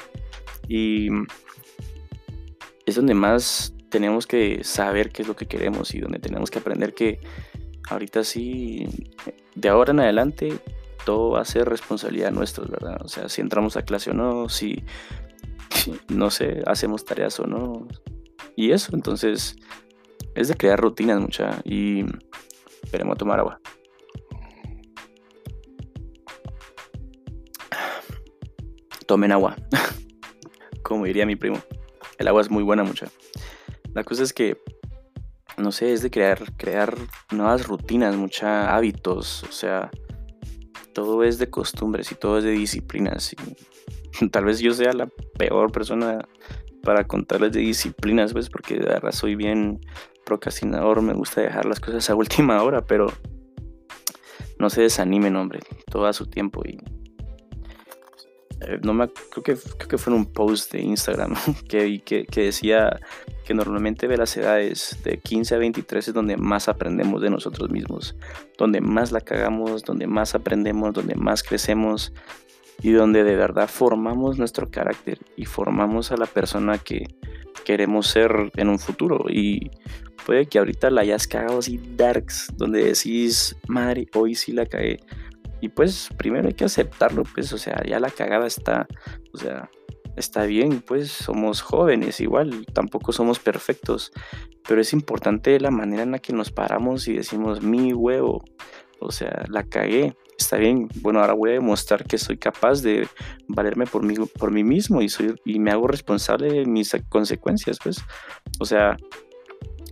Y 0.68 1.10
es 2.86 2.96
donde 2.96 3.16
más 3.16 3.74
tenemos 3.90 4.28
que 4.28 4.64
saber 4.64 5.12
qué 5.12 5.22
es 5.22 5.28
lo 5.28 5.36
que 5.36 5.48
queremos 5.48 5.94
y 5.94 6.00
donde 6.00 6.20
tenemos 6.20 6.52
que 6.52 6.60
aprender 6.60 6.94
que 6.94 7.20
ahorita 7.90 8.24
sí, 8.24 8.88
de 9.56 9.70
ahora 9.70 9.92
en 9.92 10.00
adelante, 10.00 10.60
todo 11.06 11.32
va 11.32 11.42
a 11.42 11.46
ser 11.46 11.70
responsabilidad 11.70 12.32
nuestra, 12.32 12.66
¿verdad? 12.66 13.00
O 13.02 13.08
sea, 13.08 13.30
si 13.30 13.42
entramos 13.42 13.78
a 13.78 13.84
clase 13.84 14.12
o 14.12 14.14
no, 14.14 14.50
si, 14.50 14.84
no 16.10 16.30
sé, 16.30 16.64
hacemos 16.66 17.06
tareas 17.06 17.40
o 17.40 17.48
no. 17.48 17.88
Y 18.56 18.72
eso, 18.72 18.94
entonces, 18.94 19.56
es 20.36 20.48
de 20.50 20.56
crear 20.56 20.80
rutinas 20.80 21.22
mucha. 21.22 21.62
Y 21.64 22.04
esperemos 22.84 23.16
a 23.16 23.18
tomar 23.18 23.40
agua. 23.40 23.62
Tomen 29.06 29.32
agua, 29.32 29.56
como 30.84 31.06
diría 31.06 31.26
mi 31.26 31.38
primo. 31.38 31.58
El 32.18 32.28
agua 32.28 32.42
es 32.42 32.50
muy 32.50 32.64
buena 32.64 32.84
mucha. 32.84 33.08
La 33.98 34.04
cosa 34.04 34.22
es 34.22 34.32
que 34.32 34.62
no 35.58 35.72
sé, 35.72 35.92
es 35.92 36.04
de 36.04 36.12
crear, 36.12 36.54
crear 36.56 36.96
nuevas 37.32 37.66
rutinas, 37.66 38.16
muchos 38.16 38.44
hábitos, 38.44 39.42
o 39.42 39.52
sea, 39.52 39.90
todo 40.94 41.24
es 41.24 41.40
de 41.40 41.50
costumbres 41.50 42.12
y 42.12 42.16
todo 42.16 42.38
es 42.38 42.44
de 42.44 42.52
disciplinas. 42.52 43.34
Y 43.34 44.30
tal 44.30 44.46
vez 44.46 44.60
yo 44.60 44.72
sea 44.76 44.94
la 44.94 45.08
peor 45.40 45.72
persona 45.72 46.20
para 46.84 47.08
contarles 47.08 47.54
de 47.54 47.62
disciplinas, 47.62 48.34
pues, 48.34 48.52
porque 48.52 48.76
de 48.76 48.86
verdad 48.86 49.12
soy 49.12 49.34
bien 49.34 49.80
procrastinador, 50.28 51.02
me 51.02 51.16
gusta 51.16 51.42
dejar 51.42 51.66
las 51.66 51.80
cosas 51.80 52.08
a 52.08 52.14
última 52.16 52.62
hora, 52.62 52.86
pero 52.86 53.12
no 54.60 54.70
se 54.70 54.84
desanimen, 54.84 55.36
hombre, 55.36 55.62
todo 55.90 56.06
a 56.06 56.14
su 56.14 56.28
tiempo 56.28 56.62
y 56.68 56.78
no 58.82 58.94
me 58.94 59.08
creo 59.10 59.44
que 59.44 59.56
creo 59.56 59.88
que 59.88 59.98
fue 59.98 60.14
en 60.14 60.20
un 60.20 60.26
post 60.26 60.72
de 60.72 60.82
Instagram 60.82 61.36
que, 61.68 62.02
que, 62.04 62.26
que 62.26 62.42
decía 62.42 63.00
que 63.46 63.54
normalmente 63.54 64.08
de 64.08 64.18
las 64.18 64.36
edades 64.36 64.98
de 65.04 65.20
15 65.20 65.56
a 65.56 65.58
23 65.58 66.08
es 66.08 66.14
donde 66.14 66.38
más 66.38 66.68
aprendemos 66.68 67.22
de 67.22 67.30
nosotros 67.30 67.70
mismos, 67.70 68.16
donde 68.58 68.82
más 68.82 69.12
la 69.12 69.22
cagamos, 69.22 69.84
donde 69.84 70.08
más 70.08 70.36
aprendemos, 70.36 70.94
donde 70.94 71.16
más 71.16 71.44
crecemos 71.44 72.14
y 72.82 72.92
donde 72.92 73.24
de 73.24 73.36
verdad 73.36 73.70
formamos 73.70 74.38
nuestro 74.38 74.70
carácter 74.70 75.20
y 75.36 75.46
formamos 75.46 76.12
a 76.12 76.18
la 76.18 76.26
persona 76.26 76.78
que 76.78 77.08
queremos 77.64 78.08
ser 78.08 78.52
en 78.56 78.70
un 78.70 78.80
futuro. 78.80 79.26
Y 79.30 79.72
puede 80.26 80.48
que 80.48 80.60
ahorita 80.60 80.90
la 80.90 81.02
hayas 81.02 81.28
cagado 81.28 81.60
así 81.60 81.80
darks 81.96 82.52
donde 82.58 82.84
decís 82.84 83.56
madre 83.68 84.08
hoy 84.14 84.36
sí 84.36 84.52
la 84.52 84.66
cagué 84.66 85.00
y 85.62 85.70
pues 85.70 86.10
primero 86.18 86.48
hay 86.48 86.54
que 86.54 86.66
aceptarlo, 86.66 87.24
pues, 87.24 87.52
o 87.54 87.58
sea, 87.58 87.82
ya 87.84 88.00
la 88.00 88.10
cagada 88.10 88.48
está, 88.48 88.88
o 89.34 89.38
sea, 89.38 89.70
está 90.16 90.46
bien, 90.46 90.82
pues 90.82 91.12
somos 91.12 91.62
jóvenes 91.62 92.20
igual, 92.20 92.66
tampoco 92.74 93.12
somos 93.12 93.40
perfectos, 93.40 94.12
pero 94.68 94.82
es 94.82 94.94
importante 94.94 95.60
la 95.60 95.72
manera 95.72 96.04
en 96.04 96.12
la 96.12 96.20
que 96.20 96.34
nos 96.34 96.52
paramos 96.52 97.08
y 97.08 97.14
decimos, 97.14 97.62
mi 97.62 97.94
huevo, 97.94 98.44
o 99.00 99.12
sea, 99.12 99.46
la 99.50 99.64
cagué, 99.64 100.16
está 100.38 100.58
bien, 100.58 100.90
bueno, 101.02 101.22
ahora 101.22 101.34
voy 101.34 101.52
a 101.52 101.54
demostrar 101.54 102.04
que 102.04 102.18
soy 102.18 102.38
capaz 102.38 102.82
de 102.82 103.08
valerme 103.48 103.86
por 103.86 104.04
mí, 104.04 104.16
por 104.38 104.52
mí 104.52 104.64
mismo 104.64 105.02
y, 105.02 105.10
soy, 105.10 105.36
y 105.46 105.60
me 105.60 105.72
hago 105.72 105.88
responsable 105.88 106.52
de 106.52 106.66
mis 106.66 106.96
consecuencias, 107.10 107.78
pues, 107.84 107.98
o 108.60 108.66
sea, 108.66 108.98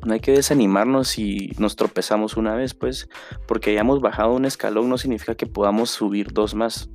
no 0.05 0.13
hay 0.13 0.19
que 0.19 0.31
desanimarnos 0.31 1.09
si 1.09 1.51
nos 1.57 1.75
tropezamos 1.75 2.37
una 2.37 2.55
vez, 2.55 2.73
pues, 2.75 3.09
porque 3.47 3.71
hayamos 3.71 4.01
bajado 4.01 4.33
un 4.33 4.45
escalón 4.45 4.87
no 4.87 4.97
significa 4.97 5.35
que 5.35 5.47
podamos 5.47 5.89
subir 5.89 6.31
dos 6.31 6.53
más. 6.53 6.89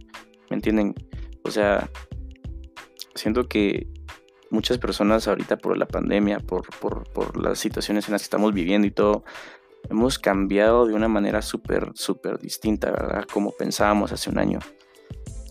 ¿Me 0.48 0.56
entienden? 0.56 0.94
O 1.42 1.50
sea, 1.50 1.90
siento 3.14 3.48
que 3.48 3.88
muchas 4.50 4.78
personas 4.78 5.26
ahorita 5.26 5.58
por 5.58 5.76
la 5.76 5.86
pandemia, 5.86 6.38
por, 6.38 6.66
por, 6.78 7.36
las 7.36 7.58
situaciones 7.58 8.06
en 8.06 8.12
las 8.12 8.22
que 8.22 8.26
estamos 8.26 8.54
viviendo 8.54 8.86
y 8.86 8.92
todo, 8.92 9.24
hemos 9.88 10.18
cambiado 10.18 10.86
de 10.86 10.94
una 10.94 11.08
manera 11.08 11.42
súper, 11.42 11.90
súper 11.94 12.38
distinta, 12.38 12.92
¿verdad? 12.92 13.24
Como 13.32 13.50
pensábamos 13.52 14.12
hace 14.12 14.30
un 14.30 14.38
año. 14.38 14.60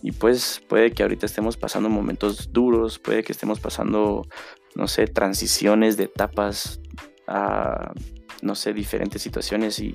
Y 0.02 0.12
pues 0.12 0.62
puede 0.66 0.92
que 0.92 1.02
ahorita 1.02 1.26
estemos 1.26 1.58
pasando 1.58 1.90
momentos 1.90 2.52
duros, 2.52 2.98
puede 2.98 3.22
que 3.22 3.32
estemos 3.32 3.60
pasando, 3.60 4.26
no 4.74 4.88
sé, 4.88 5.06
transiciones 5.06 5.98
de 5.98 6.04
etapas 6.04 6.79
a, 7.30 7.92
no 8.42 8.54
sé, 8.54 8.74
diferentes 8.74 9.22
situaciones 9.22 9.78
y 9.78 9.94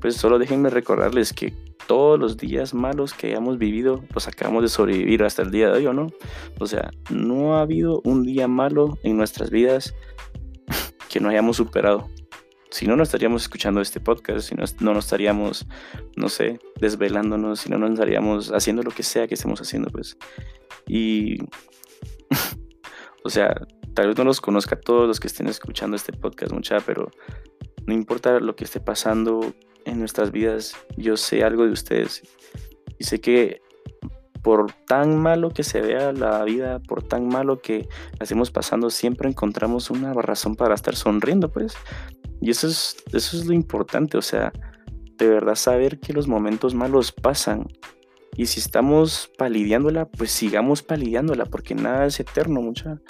pues 0.00 0.16
solo 0.16 0.38
déjenme 0.38 0.70
recordarles 0.70 1.32
que 1.32 1.52
todos 1.86 2.18
los 2.18 2.36
días 2.36 2.74
malos 2.74 3.12
que 3.12 3.28
hayamos 3.28 3.58
vivido 3.58 4.02
los 4.14 4.26
acabamos 4.28 4.62
de 4.62 4.68
sobrevivir 4.68 5.22
hasta 5.22 5.42
el 5.42 5.50
día 5.50 5.66
de 5.68 5.78
hoy, 5.78 5.86
¿o 5.86 5.92
no? 5.92 6.08
O 6.58 6.66
sea, 6.66 6.90
no 7.10 7.56
ha 7.56 7.60
habido 7.60 8.00
un 8.04 8.24
día 8.24 8.48
malo 8.48 8.98
en 9.02 9.16
nuestras 9.16 9.50
vidas 9.50 9.94
que 11.08 11.20
no 11.20 11.28
hayamos 11.28 11.56
superado. 11.56 12.08
Si 12.70 12.86
no, 12.86 12.96
no 12.96 13.02
estaríamos 13.02 13.42
escuchando 13.42 13.80
este 13.80 14.00
podcast, 14.00 14.48
si 14.48 14.54
no, 14.54 14.64
no 14.80 14.94
nos 14.94 15.06
estaríamos, 15.06 15.66
no 16.16 16.28
sé, 16.28 16.58
desvelándonos, 16.80 17.60
si 17.60 17.70
no, 17.70 17.78
nos 17.78 17.92
estaríamos 17.92 18.52
haciendo 18.52 18.82
lo 18.82 18.90
que 18.90 19.02
sea 19.02 19.26
que 19.26 19.34
estemos 19.34 19.60
haciendo, 19.60 19.88
pues. 19.90 20.18
Y, 20.86 21.38
o 23.24 23.30
sea, 23.30 23.54
tal 23.96 24.08
vez 24.08 24.18
no 24.18 24.24
los 24.24 24.42
conozca 24.42 24.74
a 24.74 24.80
todos 24.80 25.08
los 25.08 25.18
que 25.18 25.26
estén 25.26 25.46
escuchando 25.46 25.96
este 25.96 26.12
podcast, 26.12 26.52
mucha, 26.52 26.80
pero 26.80 27.10
no 27.86 27.94
importa 27.94 28.38
lo 28.40 28.54
que 28.54 28.64
esté 28.64 28.78
pasando 28.78 29.54
en 29.86 29.98
nuestras 29.98 30.32
vidas, 30.32 30.76
yo 30.98 31.16
sé 31.16 31.42
algo 31.42 31.64
de 31.64 31.72
ustedes. 31.72 32.22
Y 32.98 33.04
sé 33.04 33.22
que 33.22 33.62
por 34.42 34.70
tan 34.86 35.16
malo 35.16 35.48
que 35.48 35.64
se 35.64 35.80
vea 35.80 36.12
la 36.12 36.44
vida, 36.44 36.78
por 36.80 37.02
tan 37.02 37.26
malo 37.26 37.62
que 37.62 37.88
la 38.18 38.24
estemos 38.24 38.50
pasando, 38.50 38.90
siempre 38.90 39.30
encontramos 39.30 39.88
una 39.88 40.12
razón 40.12 40.56
para 40.56 40.74
estar 40.74 40.94
sonriendo, 40.94 41.50
pues. 41.50 41.74
Y 42.42 42.50
eso 42.50 42.66
es, 42.66 43.02
eso 43.14 43.38
es 43.38 43.46
lo 43.46 43.54
importante, 43.54 44.18
o 44.18 44.22
sea, 44.22 44.52
de 45.16 45.26
verdad 45.26 45.54
saber 45.54 46.00
que 46.00 46.12
los 46.12 46.28
momentos 46.28 46.74
malos 46.74 47.12
pasan. 47.12 47.66
Y 48.36 48.44
si 48.44 48.60
estamos 48.60 49.30
palideándola, 49.38 50.04
pues 50.04 50.32
sigamos 50.32 50.82
palideándola, 50.82 51.46
porque 51.46 51.74
nada 51.74 52.04
es 52.04 52.20
eterno, 52.20 52.60
mucha. 52.60 53.00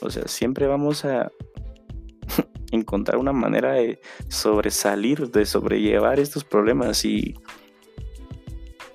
O 0.00 0.10
sea, 0.10 0.26
siempre 0.26 0.66
vamos 0.66 1.04
a 1.04 1.30
encontrar 2.70 3.18
una 3.18 3.32
manera 3.32 3.72
de 3.72 4.00
sobresalir, 4.28 5.30
de 5.30 5.46
sobrellevar 5.46 6.20
estos 6.20 6.44
problemas 6.44 7.04
y 7.04 7.34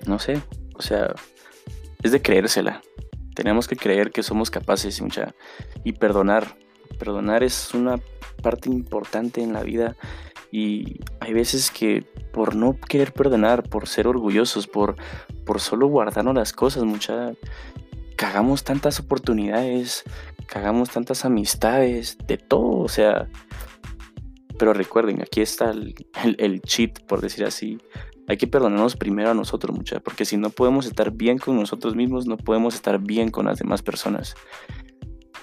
no 0.06 0.18
sé, 0.18 0.40
o 0.74 0.82
sea, 0.82 1.14
es 2.02 2.12
de 2.12 2.22
creérsela. 2.22 2.82
Tenemos 3.34 3.66
que 3.66 3.76
creer 3.76 4.10
que 4.10 4.22
somos 4.22 4.50
capaces 4.50 5.00
mucha, 5.00 5.34
y 5.84 5.92
perdonar. 5.92 6.56
Perdonar 6.98 7.42
es 7.42 7.72
una 7.72 7.98
parte 8.42 8.68
importante 8.68 9.42
en 9.42 9.52
la 9.52 9.62
vida 9.62 9.96
y 10.50 11.00
hay 11.20 11.32
veces 11.32 11.70
que 11.70 12.04
por 12.32 12.54
no 12.54 12.78
querer 12.78 13.12
perdonar, 13.12 13.62
por 13.62 13.88
ser 13.88 14.06
orgullosos, 14.06 14.66
por, 14.66 14.96
por 15.46 15.60
solo 15.60 15.86
guardarnos 15.86 16.34
las 16.34 16.52
cosas, 16.52 16.84
mucha, 16.84 17.32
cagamos 18.16 18.64
tantas 18.64 19.00
oportunidades, 19.00 20.04
cagamos 20.42 20.90
tantas 20.90 21.24
amistades, 21.24 22.18
de 22.26 22.38
todo, 22.38 22.78
o 22.78 22.88
sea. 22.88 23.28
Pero 24.58 24.72
recuerden, 24.72 25.22
aquí 25.22 25.40
está 25.40 25.70
el, 25.70 26.62
cheat, 26.62 27.00
por 27.06 27.20
decir 27.20 27.44
así. 27.44 27.78
Hay 28.28 28.36
que 28.36 28.46
perdonarnos 28.46 28.96
primero 28.96 29.30
a 29.30 29.34
nosotros, 29.34 29.76
muchachos, 29.76 30.02
porque 30.04 30.24
si 30.24 30.36
no 30.36 30.50
podemos 30.50 30.86
estar 30.86 31.10
bien 31.10 31.38
con 31.38 31.56
nosotros 31.56 31.96
mismos, 31.96 32.26
no 32.26 32.36
podemos 32.36 32.74
estar 32.74 33.00
bien 33.00 33.30
con 33.30 33.46
las 33.46 33.58
demás 33.58 33.82
personas. 33.82 34.34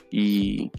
Y 0.09 0.71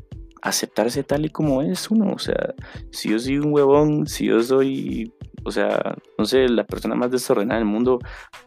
aceptarse 0.43 1.05
tal 1.05 1.27
y 1.27 1.29
como 1.29 1.63
es 1.63 1.91
uno, 1.91 2.13
o 2.13 2.19
sea, 2.19 2.55
si 2.91 3.11
yo 3.11 3.19
soy 3.19 3.39
un 3.39 3.53
huevón, 3.53 4.07
si 4.07 4.27
yo 4.27 4.43
soy, 4.43 5.13
o 5.45 5.51
sea, 5.51 5.97
no 6.19 6.25
sé, 6.25 6.49
la 6.49 6.65
persona 6.65 6.95
más 6.95 7.11
desordenada 7.11 7.59
del 7.59 7.69
mundo, 7.69 7.99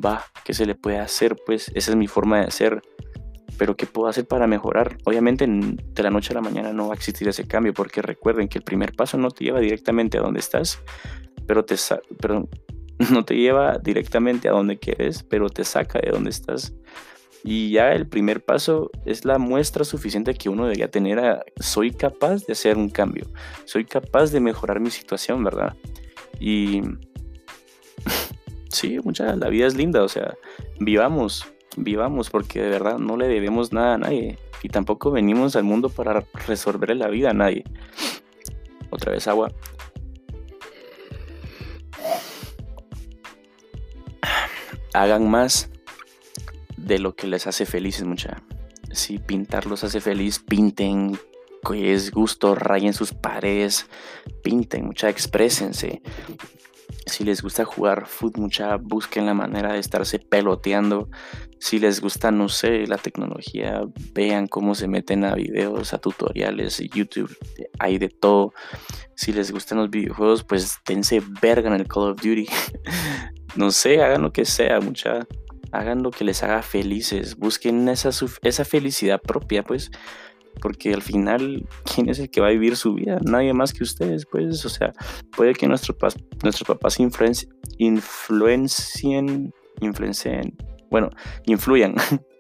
va, 0.04 0.24
¿qué 0.44 0.54
se 0.54 0.66
le 0.66 0.76
puede 0.76 0.98
hacer? 0.98 1.36
Pues 1.46 1.72
esa 1.76 1.92
es 1.92 1.98
mi 1.98 2.08
forma 2.08 2.42
de 2.42 2.52
ser 2.52 2.82
pero 3.58 3.76
¿qué 3.76 3.86
puedo 3.86 4.08
hacer 4.08 4.28
para 4.28 4.48
mejorar? 4.48 4.98
Obviamente 5.06 5.46
de 5.48 6.04
la 6.04 6.10
noche 6.10 6.34
a 6.34 6.36
la 6.36 6.42
mañana 6.42 6.74
no 6.74 6.88
va 6.88 6.94
a 6.94 6.98
existir 6.98 7.28
ese 7.28 7.48
cambio, 7.48 7.74
porque 7.74 8.02
recuerden 8.02 8.48
que 8.48 8.58
el 8.58 8.64
primer 8.64 8.94
paso 8.94 9.18
no 9.18 9.32
te 9.32 9.46
lleva 9.46 9.60
directamente 9.60 10.18
a 10.18 10.22
donde 10.22 10.40
estás, 10.40 10.80
pero 11.48 11.66
te, 11.66 11.76
pero 12.20 12.48
no 13.12 13.26
te 13.26 13.36
lleva 13.36 13.78
directamente 13.78 14.48
a 14.50 14.52
donde 14.52 14.80
quieres, 14.80 15.24
pero 15.24 15.50
te 15.50 15.64
saca 15.64 16.00
de 16.00 16.12
donde 16.12 16.30
estás. 16.30 16.74
Y 17.44 17.72
ya 17.72 17.92
el 17.92 18.08
primer 18.08 18.44
paso 18.44 18.90
es 19.06 19.26
la 19.26 19.38
muestra 19.38 19.84
suficiente 19.84 20.34
que 20.34 20.48
uno 20.48 20.64
debería 20.64 20.90
tener 20.90 21.20
a 21.20 21.44
soy 21.60 21.92
capaz 21.92 22.46
de 22.46 22.54
hacer 22.54 22.78
un 22.78 22.90
cambio, 22.90 23.28
soy 23.66 23.84
capaz 23.84 24.32
de 24.32 24.40
mejorar 24.40 24.80
mi 24.80 24.90
situación, 24.90 25.44
¿verdad? 25.44 25.76
Y 26.40 26.82
sí, 28.70 28.98
mucha, 29.04 29.36
la 29.36 29.50
vida 29.50 29.68
es 29.68 29.76
linda, 29.76 30.04
o 30.04 30.08
sea, 30.08 30.36
vivamos, 30.80 31.53
vivamos 31.78 32.30
porque 32.30 32.62
de 32.62 32.70
verdad 32.70 32.98
no 32.98 33.18
le 33.18 33.28
debemos 33.28 33.74
nada 33.74 33.96
a 33.96 33.98
nadie 33.98 34.38
y 34.62 34.70
tampoco 34.70 35.12
venimos 35.12 35.56
al 35.56 35.64
mundo 35.64 35.90
para 35.90 36.26
resolver 36.48 36.96
la 36.96 37.10
vida 37.10 37.32
a 37.32 37.34
nadie. 37.34 37.64
Otra 38.90 39.12
vez 39.12 39.28
agua. 39.28 39.52
Hagan 44.94 45.30
más 45.30 45.70
de 46.78 47.00
lo 47.00 47.16
que 47.16 47.28
les 47.28 47.48
hace 47.48 47.66
felices, 47.66 48.04
mucha. 48.04 48.44
Si 48.92 49.18
pintar 49.18 49.66
los 49.66 49.84
hace 49.84 50.00
feliz, 50.00 50.40
pinten, 50.40 51.18
que 51.68 51.94
es 51.94 52.12
gusto, 52.12 52.56
rayen 52.56 52.94
sus 52.94 53.14
paredes, 53.14 53.88
pinten, 54.44 54.86
mucha, 54.86 55.10
exprésense. 55.10 56.02
Si 57.14 57.24
les 57.24 57.44
gusta 57.44 57.64
jugar 57.64 58.08
fútbol, 58.08 58.42
mucha, 58.42 58.78
busquen 58.78 59.28
la 59.28 59.36
manera 59.36 59.74
de 59.74 59.78
estarse 59.78 60.18
peloteando. 60.18 61.12
Si 61.60 61.78
les 61.78 62.02
gusta, 62.02 62.32
no 62.32 62.50
sé, 62.50 62.88
la 62.88 62.98
tecnología, 62.98 63.84
vean 64.16 64.48
cómo 64.48 64.74
se 64.74 64.88
meten 64.88 65.24
a 65.24 65.36
videos, 65.36 65.94
a 65.94 66.00
tutoriales, 66.00 66.80
YouTube, 66.80 67.38
hay 67.78 68.00
de 68.00 68.10
todo. 68.10 68.52
Si 69.16 69.32
les 69.32 69.52
gustan 69.52 69.78
los 69.78 69.92
videojuegos, 69.92 70.44
pues 70.44 70.80
dense 70.88 71.22
verga 71.40 71.70
en 71.70 71.80
el 71.82 71.88
Call 71.88 72.14
of 72.14 72.18
Duty. 72.18 72.48
no 73.58 73.70
sé, 73.70 74.02
hagan 74.02 74.24
lo 74.24 74.34
que 74.34 74.46
sea, 74.46 74.80
mucha. 74.80 75.28
Hagan 75.72 76.02
lo 76.02 76.10
que 76.10 76.24
les 76.24 76.42
haga 76.42 76.64
felices. 76.64 77.38
Busquen 77.38 77.88
esa, 77.90 78.10
esa 78.42 78.66
felicidad 78.66 79.22
propia, 79.22 79.62
pues 79.62 79.92
porque 80.62 80.94
al 80.94 81.02
final, 81.02 81.68
¿quién 81.94 82.10
es 82.10 82.20
el 82.20 82.30
que 82.30 82.42
va 82.42 82.48
a 82.48 82.52
vivir 82.52 82.76
su 82.76 82.94
vida? 82.94 83.20
Nadie 83.24 83.54
más 83.54 83.74
que 83.74 83.84
ustedes, 83.84 84.26
pues, 84.26 84.66
o 84.66 84.70
sea, 84.70 84.94
puede 85.36 85.54
que 85.54 85.68
nuestros, 85.68 86.16
nuestros 86.44 86.68
papás 86.68 87.00
influencien, 87.00 89.54
influencien, 89.82 90.56
bueno, 90.90 91.10
influyan. 91.46 91.96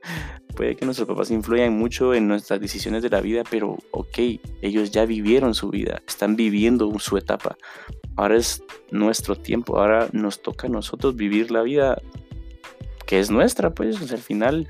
puede 0.55 0.75
que 0.75 0.85
nuestros 0.85 1.07
papás 1.07 1.31
influyan 1.31 1.77
mucho 1.77 2.13
en 2.13 2.27
nuestras 2.27 2.59
decisiones 2.59 3.03
de 3.03 3.09
la 3.09 3.21
vida, 3.21 3.43
pero 3.49 3.77
ok, 3.91 4.19
ellos 4.61 4.91
ya 4.91 5.05
vivieron 5.05 5.55
su 5.55 5.69
vida, 5.69 6.01
están 6.07 6.35
viviendo 6.35 6.91
su 6.99 7.17
etapa. 7.17 7.57
Ahora 8.15 8.37
es 8.37 8.63
nuestro 8.91 9.35
tiempo, 9.35 9.79
ahora 9.79 10.07
nos 10.13 10.41
toca 10.41 10.67
a 10.67 10.69
nosotros 10.69 11.15
vivir 11.15 11.51
la 11.51 11.63
vida 11.63 12.01
que 13.05 13.19
es 13.19 13.29
nuestra, 13.29 13.73
pues, 13.73 14.01
o 14.01 14.07
sea, 14.07 14.17
al 14.17 14.23
final 14.23 14.67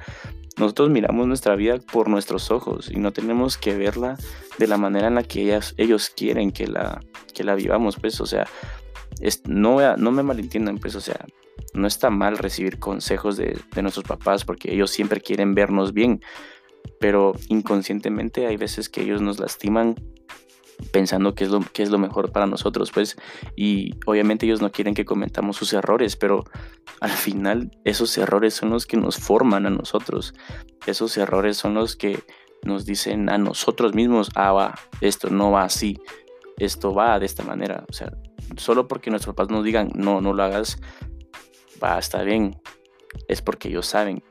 nosotros 0.58 0.90
miramos 0.90 1.28
nuestra 1.28 1.56
vida 1.56 1.78
por 1.80 2.10
nuestros 2.10 2.52
ojos 2.52 2.90
y 2.92 2.98
no 2.98 3.12
tenemos 3.12 3.58
que 3.58 3.76
verla 3.76 4.18
de 4.58 4.68
la 4.68 4.78
manera 4.78 5.08
en 5.08 5.16
la 5.16 5.24
que 5.24 5.42
ellas, 5.42 5.74
ellos 5.78 6.10
quieren 6.10 6.52
que 6.52 6.68
la, 6.68 7.02
que 7.34 7.44
la 7.44 7.56
vivamos, 7.56 7.98
pues, 7.98 8.22
o 8.22 8.26
sea, 8.26 8.48
no, 9.46 9.98
no 9.98 10.12
me 10.12 10.24
malentiendan, 10.24 10.78
pues, 10.78 10.96
o 10.96 11.02
sea, 11.02 11.26
no 11.74 11.88
está 11.88 12.10
mal 12.10 12.38
recibir 12.38 12.80
consejos 12.80 13.38
de, 13.38 13.60
de 13.74 13.82
nuestros 13.82 14.06
papás 14.06 14.46
porque 14.46 14.74
ellos 14.74 14.92
siempre 14.92 15.22
quieren 15.22 15.56
vernos 15.56 15.94
bien, 15.94 16.22
pero 17.00 17.34
inconscientemente 17.50 18.46
hay 18.46 18.58
veces 18.58 18.90
que 18.90 19.02
ellos 19.02 19.22
nos 19.22 19.40
lastiman 19.40 19.96
pensando 20.92 21.36
que 21.36 21.44
es 21.44 21.50
lo 21.50 21.62
que 21.62 21.84
es 21.84 21.90
lo 21.90 21.98
mejor 21.98 22.32
para 22.32 22.48
nosotros, 22.48 22.92
pues, 22.92 23.16
y 23.56 23.92
obviamente 24.06 24.46
ellos 24.46 24.62
no 24.62 24.72
quieren 24.72 24.94
que 24.94 25.06
comentamos 25.06 25.58
sus 25.58 25.74
errores, 25.74 26.16
pero 26.16 26.44
al 27.00 27.12
final 27.12 27.72
esos 27.84 28.18
errores 28.18 28.54
son 28.54 28.70
los 28.70 28.86
que 28.86 28.98
nos 28.98 29.18
forman 29.18 29.66
a 29.66 29.70
nosotros. 29.70 30.34
Esos 30.86 31.18
errores 31.18 31.58
son 31.58 31.74
los 31.76 31.96
que 31.96 32.20
nos 32.64 32.86
dicen 32.86 33.30
a 33.30 33.38
nosotros 33.38 33.94
mismos, 33.94 34.30
ah, 34.36 34.52
va, 34.52 34.76
esto 35.02 35.30
no 35.30 35.52
va 35.52 35.64
así, 35.64 36.00
esto 36.58 36.94
va 36.94 37.20
de 37.20 37.26
esta 37.26 37.44
manera. 37.44 37.86
O 37.90 37.94
sea, 37.94 38.12
solo 38.58 38.88
porque 38.88 39.10
nuestros 39.10 39.36
papás 39.36 39.52
nos 39.52 39.64
digan, 39.64 39.92
no, 39.96 40.22
no 40.22 40.34
lo 40.34 40.44
hagas, 40.44 40.78
va, 41.84 41.98
está 41.98 42.24
bien, 42.24 42.62
es 43.28 43.42
porque 43.42 43.68
ellos 43.68 43.86
saben, 43.86 44.24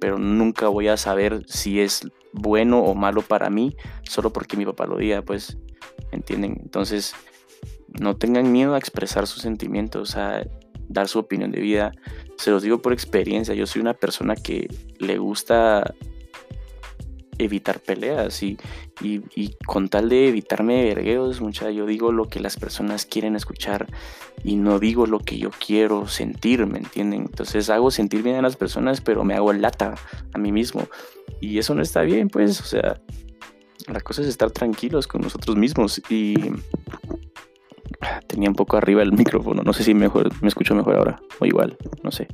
pero 0.00 0.18
nunca 0.18 0.68
voy 0.68 0.88
a 0.88 0.96
saber 0.96 1.44
si 1.46 1.80
es 1.80 2.08
bueno 2.32 2.78
o 2.78 2.94
malo 2.94 3.22
para 3.22 3.50
mí 3.50 3.76
solo 4.08 4.32
porque 4.32 4.56
mi 4.56 4.64
papá 4.64 4.86
lo 4.86 4.96
diga, 4.96 5.22
pues 5.22 5.58
¿entienden? 6.12 6.58
Entonces, 6.62 7.14
no 7.98 8.16
tengan 8.16 8.52
miedo 8.52 8.74
a 8.74 8.78
expresar 8.78 9.26
sus 9.26 9.42
sentimientos, 9.42 10.16
a 10.16 10.46
dar 10.88 11.08
su 11.08 11.18
opinión 11.18 11.50
de 11.50 11.60
vida. 11.60 11.92
Se 12.36 12.50
los 12.50 12.62
digo 12.62 12.82
por 12.82 12.92
experiencia, 12.92 13.54
yo 13.54 13.66
soy 13.66 13.82
una 13.82 13.94
persona 13.94 14.34
que 14.34 14.68
le 14.98 15.18
gusta 15.18 15.94
evitar 17.38 17.80
peleas 17.80 18.42
y, 18.42 18.58
con 19.66 19.88
tal 19.88 20.08
de 20.08 20.28
evitarme 20.28 20.84
vergueos, 20.84 21.40
mucha, 21.40 21.70
yo 21.70 21.86
digo 21.86 22.12
lo 22.12 22.28
que 22.28 22.40
las 22.40 22.56
personas 22.56 23.06
quieren 23.06 23.34
escuchar 23.34 23.86
y 24.44 24.56
no 24.56 24.78
digo 24.78 25.06
lo 25.06 25.20
que 25.20 25.38
yo 25.38 25.50
quiero 25.50 26.06
sentir, 26.06 26.66
¿me 26.66 26.78
entienden? 26.78 27.22
Entonces 27.22 27.70
hago 27.70 27.90
sentir 27.90 28.22
bien 28.22 28.36
a 28.36 28.42
las 28.42 28.56
personas, 28.56 29.00
pero 29.00 29.24
me 29.24 29.34
hago 29.34 29.52
lata 29.52 29.94
a 30.32 30.38
mí 30.38 30.52
mismo 30.52 30.86
y 31.40 31.58
eso 31.58 31.74
no 31.74 31.82
está 31.82 32.02
bien, 32.02 32.28
pues, 32.28 32.60
o 32.60 32.64
sea, 32.64 33.00
la 33.88 34.00
cosa 34.00 34.22
es 34.22 34.28
estar 34.28 34.50
tranquilos 34.50 35.06
con 35.06 35.20
nosotros 35.22 35.56
mismos 35.56 36.00
y 36.08 36.34
tenía 38.26 38.48
un 38.48 38.54
poco 38.54 38.76
arriba 38.76 39.02
el 39.02 39.12
micrófono, 39.12 39.62
no 39.62 39.72
sé 39.72 39.84
si 39.84 39.94
mejor 39.94 40.30
me 40.42 40.48
escucho 40.48 40.74
mejor 40.74 40.96
ahora 40.96 41.20
o 41.38 41.46
igual, 41.46 41.76
no 42.02 42.10
sé. 42.10 42.28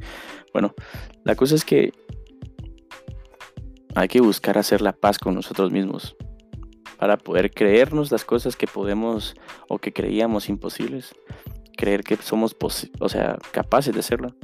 Bueno, 0.53 0.75
la 1.25 1.35
cosa 1.35 1.55
es 1.55 1.65
que 1.65 1.93
hay 3.95 4.09
que 4.09 4.21
buscar 4.21 4.59
hacer 4.59 4.83
la 4.83 4.93
paz 4.93 5.19
con 5.19 5.35
nosotros 5.35 5.73
mismos 5.73 6.17
para 6.99 7.17
poder 7.17 7.51
creernos 7.51 8.11
las 8.11 8.25
cosas 8.25 8.57
que 8.57 8.67
podemos 8.67 9.35
o 9.69 9.79
que 9.79 9.93
creíamos 9.93 10.49
imposibles, 10.49 11.15
creer 11.77 12.05
que 12.05 12.17
somos, 12.17 12.57
o 13.01 13.09
sea, 13.09 13.39
capaces 13.53 13.93
de 13.95 14.01
hacerlo, 14.01 14.35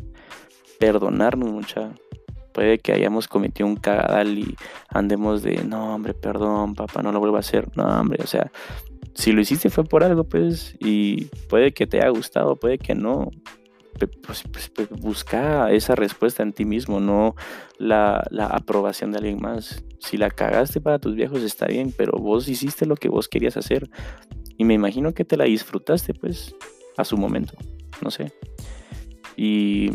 perdonarnos 0.79 1.51
mucha, 1.51 1.93
Puede 2.53 2.79
que 2.79 2.93
hayamos 2.93 3.29
cometido 3.29 3.67
un 3.67 3.77
cagadal 3.77 4.38
y 4.38 4.57
andemos 4.88 5.43
de, 5.43 5.65
no, 5.65 5.95
hombre, 5.95 6.15
perdón, 6.15 6.75
papá, 6.75 7.03
no 7.03 7.12
lo 7.12 7.21
vuelvo 7.21 7.37
a 7.37 7.41
hacer. 7.41 7.69
No, 7.77 7.85
hombre, 7.85 8.23
o 8.23 8.27
sea, 8.27 8.51
si 9.15 9.33
lo 9.33 9.41
hiciste 9.41 9.71
fue 9.71 9.85
por 9.85 10.05
algo, 10.05 10.25
pues, 10.25 10.77
y 10.81 11.27
puede 11.49 11.73
que 11.73 11.87
te 11.87 11.99
haya 11.99 12.11
gustado, 12.11 12.57
puede 12.57 12.79
que 12.79 12.95
no. 12.95 13.31
Pues, 14.27 14.43
pues, 14.51 14.69
pues, 14.71 14.88
busca 14.88 15.71
esa 15.71 15.95
respuesta 15.95 16.43
en 16.43 16.53
ti 16.53 16.65
mismo, 16.65 16.99
no 16.99 17.37
la, 17.79 18.25
la, 18.31 18.47
aprobación 18.47 19.12
de 19.12 19.19
alguien 19.19 19.41
más. 19.41 19.85
Si 20.01 20.17
la 20.17 20.31
cagaste 20.31 20.81
para 20.81 20.99
tus 20.99 21.15
viejos 21.15 21.43
está 21.43 21.67
bien, 21.67 21.95
pero 21.97 22.12
vos 22.19 22.49
hiciste 22.49 22.87
lo 22.87 22.97
que 22.97 23.09
vos 23.09 23.29
querías 23.29 23.57
hacer. 23.57 23.91
Y 24.57 24.65
me 24.65 24.75
imagino 24.75 25.12
que 25.12 25.25
te 25.25 25.37
la 25.37 25.45
disfrutaste, 25.45 26.15
pues, 26.15 26.57
a 26.97 27.05
su 27.05 27.17
momento. 27.17 27.55
No 28.03 28.11
sé. 28.11 28.33
Y 29.37 29.91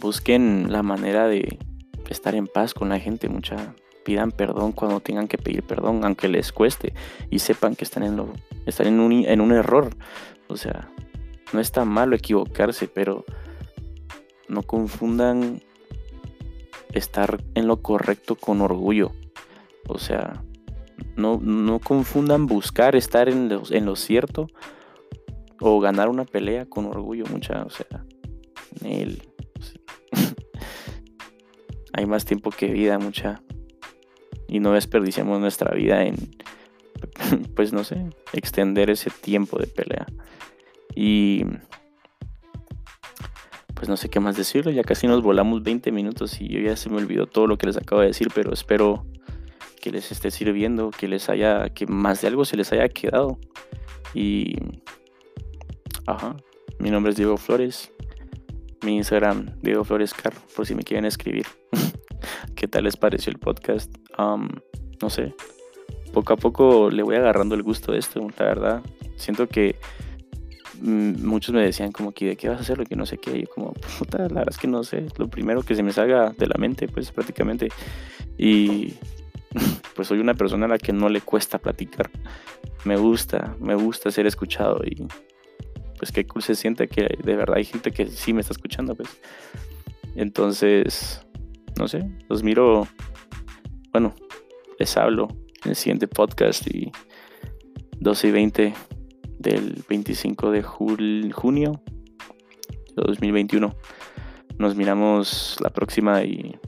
busquen 0.00 0.72
la 0.72 0.82
manera 0.82 1.28
de 1.28 1.58
estar 2.08 2.34
en 2.34 2.46
paz 2.46 2.74
con 2.74 2.88
la 2.88 2.98
gente, 2.98 3.28
mucha 3.28 3.74
pidan 4.04 4.32
perdón 4.32 4.72
cuando 4.72 5.00
tengan 5.00 5.28
que 5.28 5.38
pedir 5.38 5.62
perdón, 5.62 6.04
aunque 6.04 6.28
les 6.28 6.52
cueste 6.52 6.94
y 7.30 7.40
sepan 7.40 7.76
que 7.76 7.84
están 7.84 8.02
en 8.02 8.16
lo 8.16 8.32
están 8.66 8.86
en 8.86 9.00
un, 9.00 9.12
en 9.12 9.40
un 9.40 9.52
error. 9.52 9.90
O 10.48 10.56
sea, 10.56 10.90
no 11.52 11.60
está 11.60 11.84
malo 11.84 12.16
equivocarse, 12.16 12.88
pero 12.88 13.24
no 14.48 14.62
confundan 14.62 15.62
estar 16.92 17.42
en 17.54 17.66
lo 17.66 17.82
correcto 17.82 18.34
con 18.34 18.60
orgullo. 18.60 19.12
O 19.88 19.98
sea, 19.98 20.42
no, 21.16 21.38
no 21.40 21.78
confundan 21.78 22.46
buscar 22.46 22.96
estar 22.96 23.28
en 23.28 23.48
lo, 23.48 23.62
en 23.70 23.86
lo 23.86 23.96
cierto 23.96 24.48
o 25.60 25.78
ganar 25.80 26.08
una 26.08 26.24
pelea 26.24 26.66
con 26.66 26.86
orgullo, 26.86 27.24
mucha, 27.30 27.62
o 27.62 27.70
sea, 27.70 28.04
el, 28.82 29.22
hay 31.92 32.06
más 32.06 32.24
tiempo 32.24 32.50
que 32.50 32.66
vida, 32.66 32.98
mucha. 32.98 33.42
Y 34.48 34.60
no 34.60 34.72
desperdiciamos 34.72 35.40
nuestra 35.40 35.74
vida 35.74 36.04
en, 36.04 36.16
pues 37.54 37.72
no 37.72 37.84
sé, 37.84 38.06
extender 38.32 38.90
ese 38.90 39.10
tiempo 39.10 39.58
de 39.58 39.66
pelea. 39.66 40.06
Y 40.94 41.44
pues 43.74 43.88
no 43.88 43.96
sé 43.96 44.10
qué 44.10 44.20
más 44.20 44.36
decirle, 44.36 44.74
ya 44.74 44.82
casi 44.82 45.06
nos 45.06 45.22
volamos 45.22 45.62
20 45.62 45.90
minutos 45.92 46.40
y 46.40 46.48
yo 46.48 46.60
ya 46.60 46.76
se 46.76 46.90
me 46.90 46.96
olvidó 46.96 47.26
todo 47.26 47.46
lo 47.46 47.56
que 47.56 47.66
les 47.66 47.76
acabo 47.76 48.02
de 48.02 48.08
decir, 48.08 48.28
pero 48.34 48.52
espero 48.52 49.06
que 49.80 49.90
les 49.90 50.12
esté 50.12 50.30
sirviendo, 50.30 50.90
que 50.90 51.08
les 51.08 51.30
haya, 51.30 51.70
que 51.70 51.86
más 51.86 52.20
de 52.20 52.28
algo 52.28 52.44
se 52.44 52.56
les 52.56 52.72
haya 52.72 52.88
quedado. 52.88 53.38
Y, 54.12 54.56
ajá, 56.06 56.36
mi 56.78 56.90
nombre 56.90 57.10
es 57.10 57.16
Diego 57.16 57.36
Flores 57.36 57.90
mi 58.82 58.96
Instagram, 58.96 59.46
Diego 59.60 59.84
Flores 59.84 60.14
Car, 60.14 60.32
por 60.56 60.66
si 60.66 60.74
me 60.74 60.82
quieren 60.82 61.04
escribir. 61.04 61.46
Qué 62.54 62.68
tal 62.68 62.84
les 62.84 62.96
pareció 62.96 63.30
el 63.30 63.38
podcast. 63.38 63.94
no 64.18 65.10
sé, 65.10 65.34
poco 66.12 66.32
a 66.32 66.36
poco 66.36 66.90
le 66.90 67.02
voy 67.02 67.16
agarrando 67.16 67.54
el 67.54 67.62
gusto 67.62 67.92
de 67.92 67.98
esto, 67.98 68.26
la 68.38 68.44
verdad. 68.44 68.82
Siento 69.16 69.48
que 69.48 69.76
mm, 70.80 71.26
muchos 71.26 71.54
me 71.54 71.62
decían 71.62 71.92
como 71.92 72.12
que 72.12 72.26
de 72.28 72.36
qué 72.36 72.48
vas 72.48 72.58
a 72.58 72.60
hacer 72.62 72.78
lo 72.78 72.84
que 72.84 72.96
no 72.96 73.06
sé 73.06 73.18
qué. 73.18 73.40
Yo 73.40 73.48
como, 73.54 73.72
puta, 73.98 74.18
la 74.18 74.24
verdad 74.28 74.48
es 74.50 74.58
que 74.58 74.68
no 74.68 74.82
sé. 74.82 75.06
Lo 75.18 75.28
primero 75.28 75.62
que 75.62 75.74
se 75.74 75.82
me 75.82 75.92
salga 75.92 76.30
de 76.30 76.46
la 76.46 76.56
mente, 76.58 76.88
pues 76.88 77.12
prácticamente. 77.12 77.68
Y 78.38 78.94
pues 79.94 80.08
soy 80.08 80.18
una 80.18 80.34
persona 80.34 80.66
a 80.66 80.68
la 80.68 80.78
que 80.78 80.92
no 80.92 81.08
le 81.08 81.20
cuesta 81.20 81.58
platicar. 81.58 82.10
Me 82.84 82.96
gusta, 82.96 83.56
me 83.60 83.74
gusta 83.74 84.10
ser 84.10 84.26
escuchado 84.26 84.80
y 84.84 85.06
pues 85.98 86.12
qué 86.12 86.26
cool 86.26 86.42
se 86.42 86.54
siente 86.54 86.88
que 86.88 87.18
de 87.22 87.36
verdad 87.36 87.58
hay 87.58 87.64
gente 87.64 87.90
que 87.90 88.06
sí 88.06 88.32
me 88.32 88.40
está 88.40 88.54
escuchando, 88.54 88.94
pues. 88.94 89.20
Entonces, 90.16 91.20
no 91.80 91.88
sé, 91.88 92.06
los 92.28 92.42
miro, 92.42 92.86
bueno, 93.90 94.14
les 94.78 94.94
hablo 94.98 95.28
en 95.64 95.70
el 95.70 95.76
siguiente 95.76 96.06
podcast 96.08 96.66
y 96.66 96.92
12 98.00 98.28
y 98.28 98.30
20 98.30 98.74
del 99.38 99.82
25 99.88 100.50
de 100.50 100.62
junio 100.62 101.82
de 102.94 103.02
2021. 103.02 103.74
Nos 104.58 104.76
miramos 104.76 105.56
la 105.62 105.70
próxima 105.70 106.22
y 106.22 106.58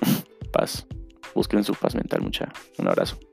paz. 0.52 0.88
Busquen 1.32 1.62
su 1.62 1.74
paz 1.74 1.94
mental, 1.94 2.20
mucha. 2.20 2.52
Un 2.78 2.88
abrazo. 2.88 3.25